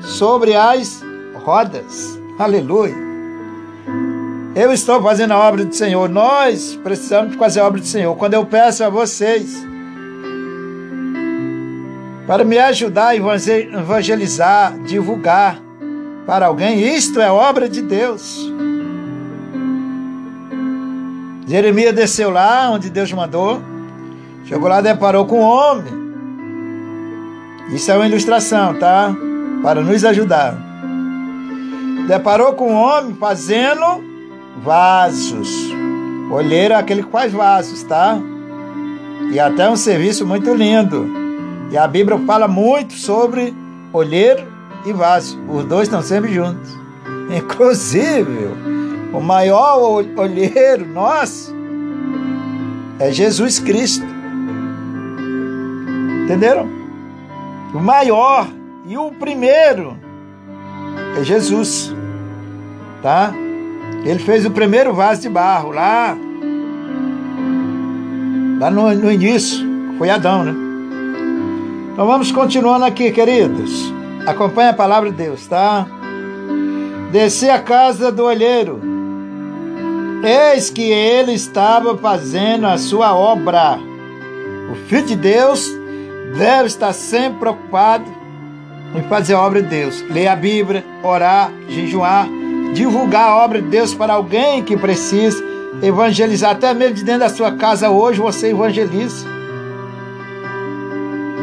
[0.00, 1.02] sobre as
[1.44, 2.18] rodas.
[2.36, 2.96] Aleluia.
[4.56, 6.08] Eu estou fazendo a obra do Senhor.
[6.08, 8.16] Nós precisamos fazer a obra do Senhor.
[8.16, 9.64] Quando eu peço a vocês
[12.26, 15.60] para me ajudar a evangelizar, divulgar
[16.26, 18.50] para alguém, isto é obra de Deus.
[21.46, 23.60] Jeremias desceu lá onde Deus mandou,
[24.44, 25.99] chegou lá, deparou com um homem.
[27.72, 29.14] Isso é uma ilustração, tá?
[29.62, 30.56] Para nos ajudar.
[32.08, 34.02] Deparou com um homem fazendo
[34.62, 35.48] vasos.
[36.30, 38.18] Olheira é aquele que faz vasos, tá?
[39.32, 41.08] E até um serviço muito lindo.
[41.70, 43.54] E a Bíblia fala muito sobre
[43.92, 44.42] olheiro
[44.84, 45.38] e vaso.
[45.48, 46.76] Os dois estão sempre juntos.
[47.30, 48.48] Inclusive,
[49.12, 51.54] o maior olheiro nosso
[52.98, 54.04] é Jesus Cristo.
[56.24, 56.79] Entenderam?
[57.74, 58.48] O maior
[58.86, 59.96] e o primeiro
[61.18, 61.94] é Jesus.
[63.02, 63.32] Tá?
[64.04, 66.16] Ele fez o primeiro vaso de barro lá.
[68.58, 69.68] Lá no, no início.
[69.98, 70.54] Foi Adão, né?
[71.92, 73.92] Então vamos continuando aqui, queridos.
[74.26, 75.86] Acompanhe a palavra de Deus, tá?
[77.12, 78.90] Desci a casa do olheiro
[80.22, 83.78] Eis que ele estava fazendo a sua obra.
[84.70, 85.66] O Filho de Deus
[86.36, 88.04] deve estar sempre preocupado
[88.94, 90.04] em fazer a obra de Deus.
[90.08, 92.28] Ler a Bíblia, orar, jejuar,
[92.74, 95.42] divulgar a obra de Deus para alguém que precisa,
[95.82, 96.52] evangelizar.
[96.52, 99.26] Até mesmo de dentro da sua casa hoje você evangeliza.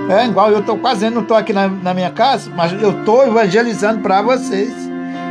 [0.10, 3.26] É igual eu estou fazendo, não estou aqui na, na minha casa, mas eu estou
[3.26, 4.74] evangelizando para vocês.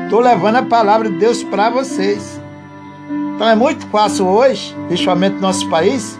[0.05, 2.41] Estou levando a palavra de Deus para vocês.
[3.35, 6.19] Então é muito fácil hoje, principalmente no nosso país,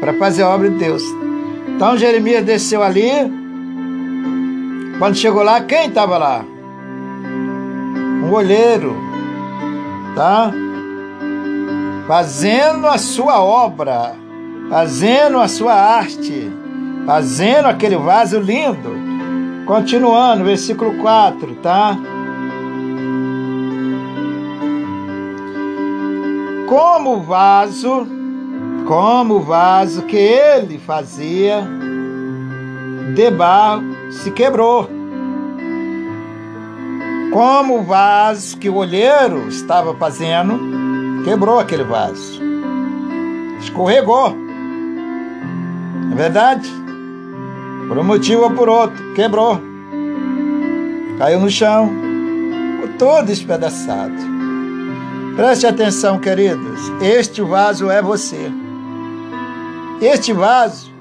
[0.00, 1.02] para fazer a obra de Deus.
[1.76, 3.10] Então Jeremias desceu ali.
[4.98, 6.44] Quando chegou lá, quem estava lá?
[8.24, 8.96] Um olheiro,
[10.14, 10.50] tá?
[12.08, 14.16] Fazendo a sua obra,
[14.70, 16.50] fazendo a sua arte,
[17.04, 18.96] fazendo aquele vaso lindo.
[19.66, 21.96] Continuando, versículo 4, tá?
[26.66, 28.06] como vaso,
[28.86, 31.66] como vaso que ele fazia
[33.14, 34.88] de barro se quebrou.
[37.32, 42.40] Como o vaso que o olheiro estava fazendo, quebrou aquele vaso.
[43.60, 44.34] Escorregou.
[46.12, 46.70] É verdade?
[47.88, 49.60] Por um motivo ou por outro, quebrou.
[51.18, 51.90] Caiu no chão,
[52.98, 54.14] todo espedaçado.
[55.34, 56.80] Preste atenção, queridos.
[57.02, 58.50] Este vaso é você.
[60.00, 60.92] Este vaso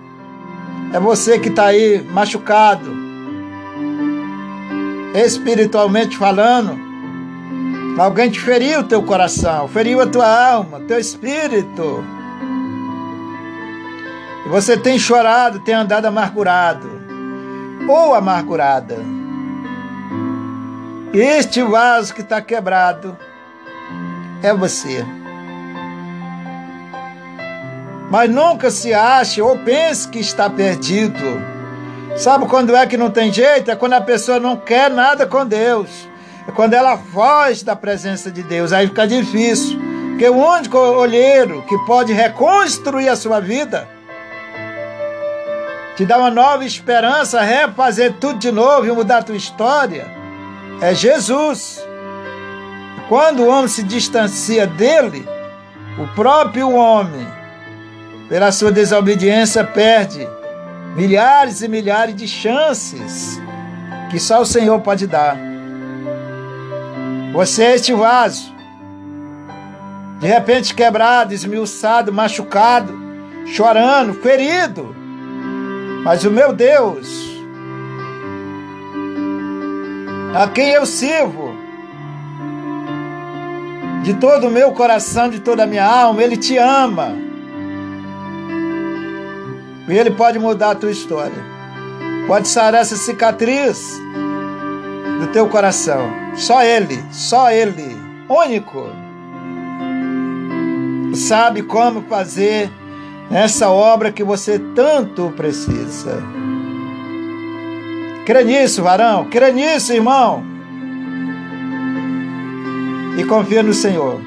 [0.93, 2.91] é você que está aí machucado,
[5.13, 6.79] espiritualmente falando.
[7.99, 12.03] Alguém te feriu o teu coração, feriu a tua alma, teu espírito.
[14.45, 16.89] E você tem chorado, tem andado amargurado
[17.87, 18.97] ou amargurada.
[21.13, 23.17] Este vaso que está quebrado
[24.41, 25.05] é você.
[28.15, 31.19] Mas nunca se ache ou pense que está perdido.
[32.15, 33.69] Sabe quando é que não tem jeito?
[33.69, 36.07] É quando a pessoa não quer nada com Deus.
[36.47, 38.71] É quando ela foge da presença de Deus.
[38.71, 39.77] Aí fica difícil.
[40.11, 43.85] Porque o único olheiro que pode reconstruir a sua vida,
[45.97, 50.07] te dar uma nova esperança, refazer tudo de novo e mudar a tua história,
[50.79, 51.85] é Jesus.
[53.09, 55.27] Quando o homem se distancia dele,
[55.99, 57.34] o próprio homem,
[58.27, 60.27] pela sua desobediência, perde
[60.95, 63.39] milhares e milhares de chances
[64.09, 65.37] que só o Senhor pode dar.
[67.33, 68.53] Você é este vaso,
[70.19, 72.97] de repente quebrado, esmiuçado, machucado,
[73.45, 74.95] chorando, ferido.
[76.03, 77.43] Mas o meu Deus,
[80.33, 81.53] a quem eu sirvo,
[84.03, 87.24] de todo o meu coração, de toda a minha alma, Ele te ama.
[89.87, 91.43] E Ele pode mudar a tua história.
[92.27, 93.99] Pode sarar essa cicatriz
[95.19, 96.09] do teu coração.
[96.35, 97.95] Só Ele, só Ele,
[98.27, 98.89] único,
[101.15, 102.69] sabe como fazer
[103.31, 106.21] essa obra que você tanto precisa.
[108.25, 110.43] Crê nisso, varão, crê nisso, irmão.
[113.17, 114.19] E confia no Senhor.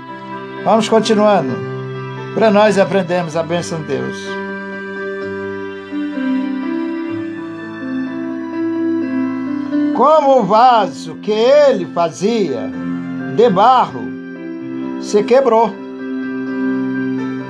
[0.65, 1.53] Vamos continuando.
[2.35, 4.38] Para nós aprendermos a bênção de Deus.
[9.99, 12.71] Como o vaso que ele fazia
[13.35, 14.01] de barro
[15.01, 15.75] se quebrou.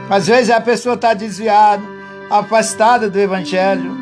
[0.09, 1.83] Às vezes a pessoa está desviada,
[2.31, 3.95] afastada do Evangelho,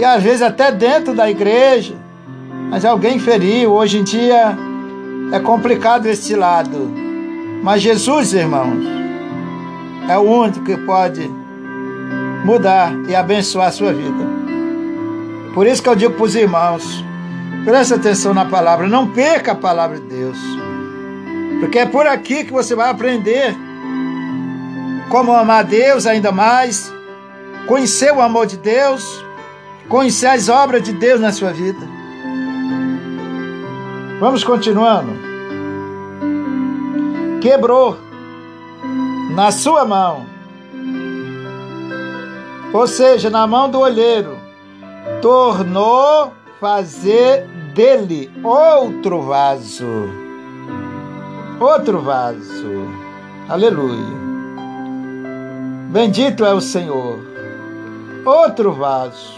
[0.00, 1.94] e às vezes até dentro da igreja,
[2.70, 3.74] mas alguém feriu.
[3.74, 4.58] Hoje em dia
[5.32, 6.90] é complicado esse lado.
[7.62, 8.84] Mas Jesus, irmãos,
[10.08, 11.30] é o único que pode
[12.44, 14.26] mudar e abençoar a sua vida.
[15.54, 17.06] Por isso que eu digo para os irmãos,
[17.66, 20.38] preste atenção na palavra, não perca a palavra de Deus.
[21.58, 23.56] Porque é por aqui que você vai aprender
[25.10, 26.92] como amar Deus ainda mais,
[27.66, 29.02] conhecer o amor de Deus,
[29.88, 31.80] conhecer as obras de Deus na sua vida.
[34.20, 35.12] Vamos continuando.
[37.40, 37.98] Quebrou
[39.34, 40.24] na sua mão,
[42.72, 44.38] ou seja, na mão do olheiro,
[45.20, 50.08] tornou fazer dele outro vaso.
[51.60, 52.88] Outro vaso.
[53.48, 54.26] Aleluia.
[55.90, 57.18] Bendito é o Senhor.
[58.24, 59.34] Outro vaso,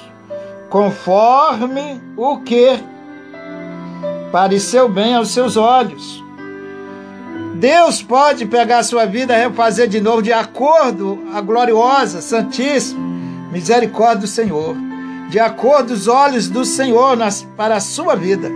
[0.71, 2.79] conforme o que
[4.33, 6.25] pareceu bem aos seus olhos.
[7.57, 13.09] Deus pode pegar a sua vida e refazer de novo de acordo a gloriosa, santíssima
[13.51, 14.77] misericórdia do Senhor,
[15.29, 18.51] de acordo os olhos do Senhor nas, para a sua vida.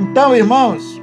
[0.00, 1.02] Então, irmãos,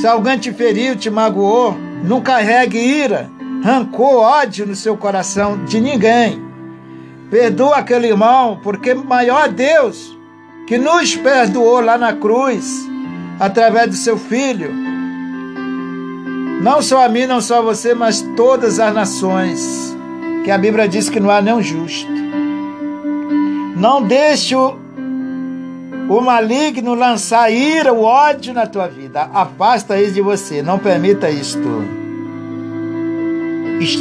[0.00, 3.30] se alguém te feriu, te magoou, não carregue ira,
[3.62, 6.42] rancor, ódio no seu coração de ninguém.
[7.30, 10.18] Perdoa aquele irmão, porque maior Deus
[10.70, 12.88] que nos perdoou lá na cruz,
[13.40, 14.72] através do seu filho.
[16.62, 19.96] Não só a mim, não só a você, mas todas as nações.
[20.44, 22.08] Que a Bíblia diz que não há nenhum justo.
[23.76, 24.76] Não deixe o,
[26.08, 29.30] o maligno lançar ira, o ódio na tua vida.
[29.32, 30.62] Afasta isso de você.
[30.62, 31.60] Não permita isto.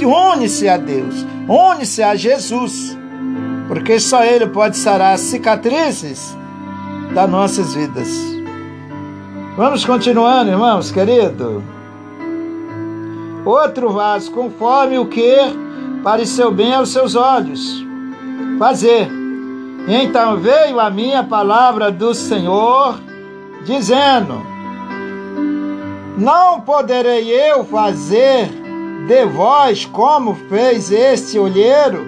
[0.06, 2.98] Une-se a Deus, une-se a Jesus,
[3.68, 6.36] porque só Ele pode sarar as cicatrizes
[7.14, 8.10] das nossas vidas.
[9.56, 11.64] Vamos continuando, irmãos, querido.
[13.46, 15.36] Outro vaso, conforme o que
[16.04, 17.86] pareceu bem aos seus olhos.
[18.58, 19.19] Fazer.
[19.92, 23.00] Então veio a minha palavra do Senhor,
[23.66, 24.40] dizendo:
[26.16, 28.48] Não poderei eu fazer
[29.08, 32.06] de vós como fez este olheiro?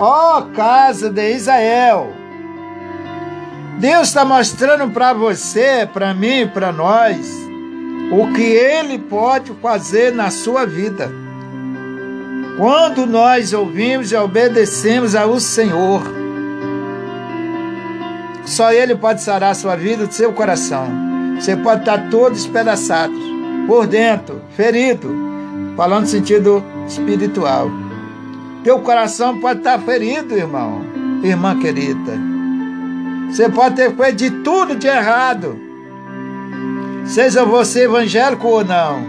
[0.00, 2.14] Ó casa de Israel!
[3.78, 7.30] Deus está mostrando para você, para mim, para nós,
[8.10, 11.12] o que Ele pode fazer na sua vida.
[12.56, 16.21] Quando nós ouvimos e obedecemos ao Senhor,
[18.44, 20.86] só Ele pode sarar a sua vida, o seu coração.
[21.38, 23.14] Você pode estar todo espedaçado,
[23.66, 25.14] por dentro, ferido,
[25.76, 27.70] falando no sentido espiritual.
[28.64, 30.82] Teu coração pode estar ferido, irmão,
[31.22, 32.12] irmã querida.
[33.30, 35.58] Você pode ter feito de tudo de errado,
[37.06, 39.04] seja você evangélico ou não,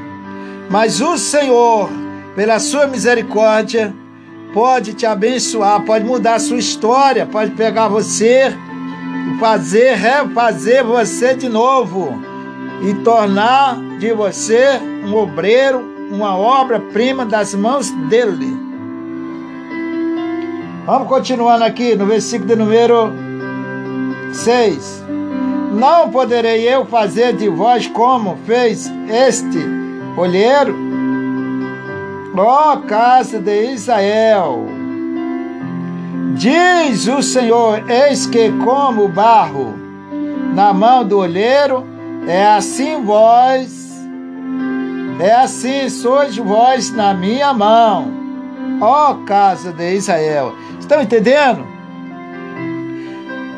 [0.69, 1.89] mas o Senhor,
[2.35, 3.93] pela sua misericórdia,
[4.53, 8.55] pode te abençoar, pode mudar a sua história, pode pegar você
[9.39, 12.21] fazer, refazer você de novo
[12.81, 18.55] e tornar de você um obreiro uma obra-prima das mãos dele.
[20.85, 23.11] Vamos continuando aqui no versículo de número
[24.33, 25.03] 6.
[25.73, 29.59] Não poderei eu fazer de vós como fez este
[30.15, 30.75] olheiro?
[32.35, 34.67] Ó casa de Israel,
[36.33, 39.73] diz o Senhor: eis que, como barro
[40.53, 41.85] na mão do olheiro,
[42.27, 43.83] é assim vós
[45.19, 48.11] é assim sois vós na minha mão,
[48.81, 50.53] ó casa de Israel.
[50.79, 51.65] Estão entendendo?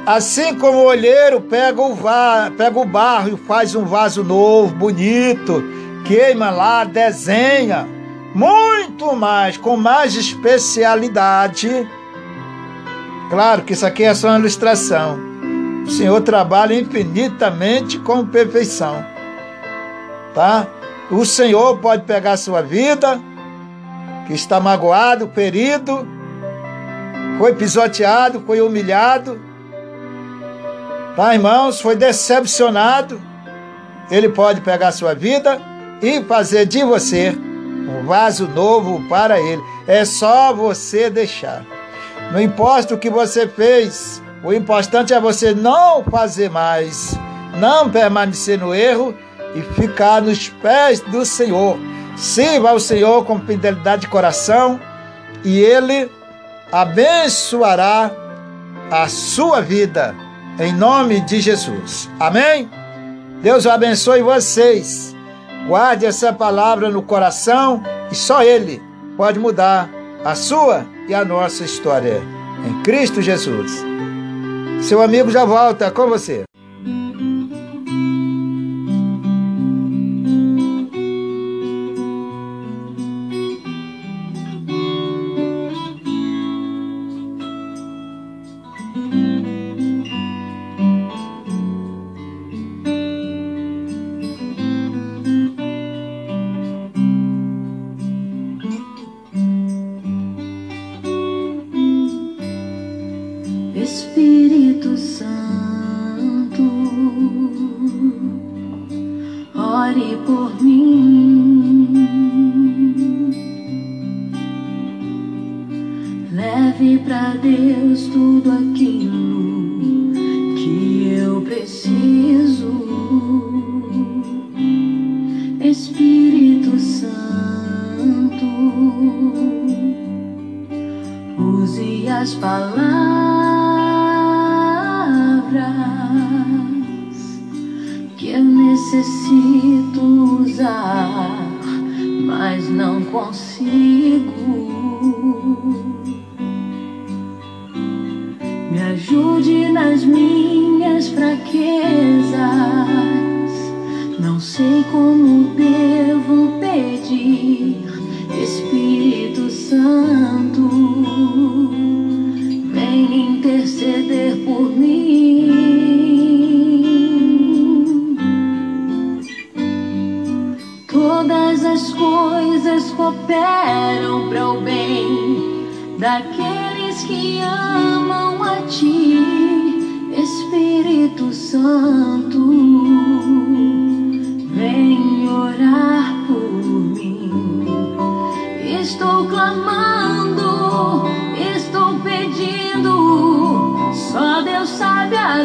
[0.06, 4.76] Assim como o olheiro pega o, va pega o barro e faz um vaso novo,
[4.76, 5.64] bonito,
[6.06, 7.88] queima lá, desenha,
[8.34, 11.88] muito mais, com mais especialidade.
[13.30, 15.20] Claro que isso aqui é só uma ilustração.
[15.86, 19.06] O Senhor trabalha infinitamente com perfeição.
[20.34, 20.68] Tá?
[21.12, 23.20] O Senhor pode pegar a sua vida,
[24.26, 26.08] que está magoado, ferido,
[27.38, 29.40] foi pisoteado, foi humilhado,
[31.16, 31.82] tá, irmãos?
[31.82, 33.22] Foi decepcionado.
[34.10, 35.60] Ele pode pegar a sua vida
[36.02, 39.62] e fazer de você um vaso novo para ele.
[39.88, 41.64] É só você deixar.
[42.36, 47.18] Não importa o que você fez, o importante é você não fazer mais,
[47.58, 49.16] não permanecer no erro
[49.56, 51.78] e ficar nos pés do Senhor.
[52.18, 54.78] Sirva ao Senhor com fidelidade de coração
[55.46, 56.12] e Ele
[56.74, 58.12] abençoará
[58.92, 60.14] a sua vida,
[60.60, 62.10] em nome de Jesus.
[62.20, 62.70] Amém?
[63.42, 65.16] Deus abençoe vocês.
[65.70, 67.82] Guarde essa palavra no coração
[68.12, 68.84] e só Ele
[69.16, 69.95] pode mudar
[70.26, 72.20] a sua e a nossa história.
[72.68, 73.72] Em Cristo Jesus.
[74.82, 76.44] Seu amigo já volta com você.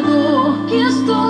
[0.01, 1.20] Sabe a dor que estou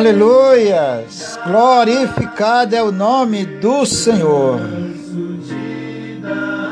[0.00, 1.38] Aleluias!
[1.46, 4.58] Glorificado é o nome do Senhor.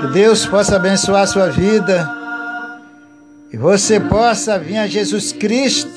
[0.01, 2.11] Que Deus possa abençoar a sua vida
[3.53, 5.91] e você possa vir a Jesus Cristo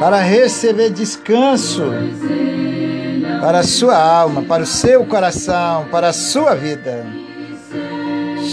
[0.00, 1.84] para receber descanso
[3.40, 7.06] para a sua alma, para o seu coração, para a sua vida.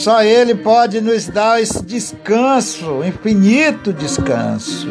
[0.03, 4.87] Só Ele pode nos dar esse descanso, infinito descanso.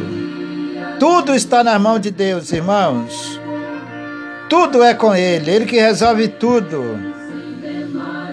[0.98, 3.40] Tudo está na mão de Deus, irmãos.
[4.48, 6.82] Tudo é com Ele, Ele que resolve tudo.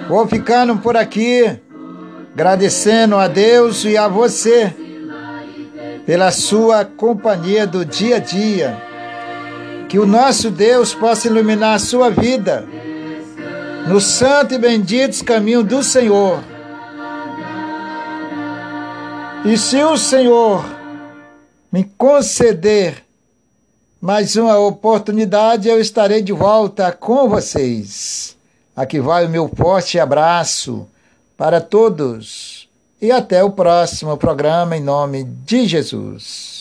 [0.07, 1.49] Vou ficando por aqui,
[2.33, 4.73] agradecendo a Deus e a você
[6.05, 8.77] pela sua companhia do dia a dia.
[9.87, 12.65] Que o nosso Deus possa iluminar a sua vida
[13.87, 16.39] no santo e bendito caminho do Senhor.
[19.43, 20.63] E se o Senhor
[21.71, 23.03] me conceder
[24.01, 28.35] mais uma oportunidade, eu estarei de volta com vocês.
[28.75, 30.87] Aqui vai o meu forte abraço
[31.37, 32.67] para todos
[32.99, 36.60] e até o próximo programa em nome de Jesus.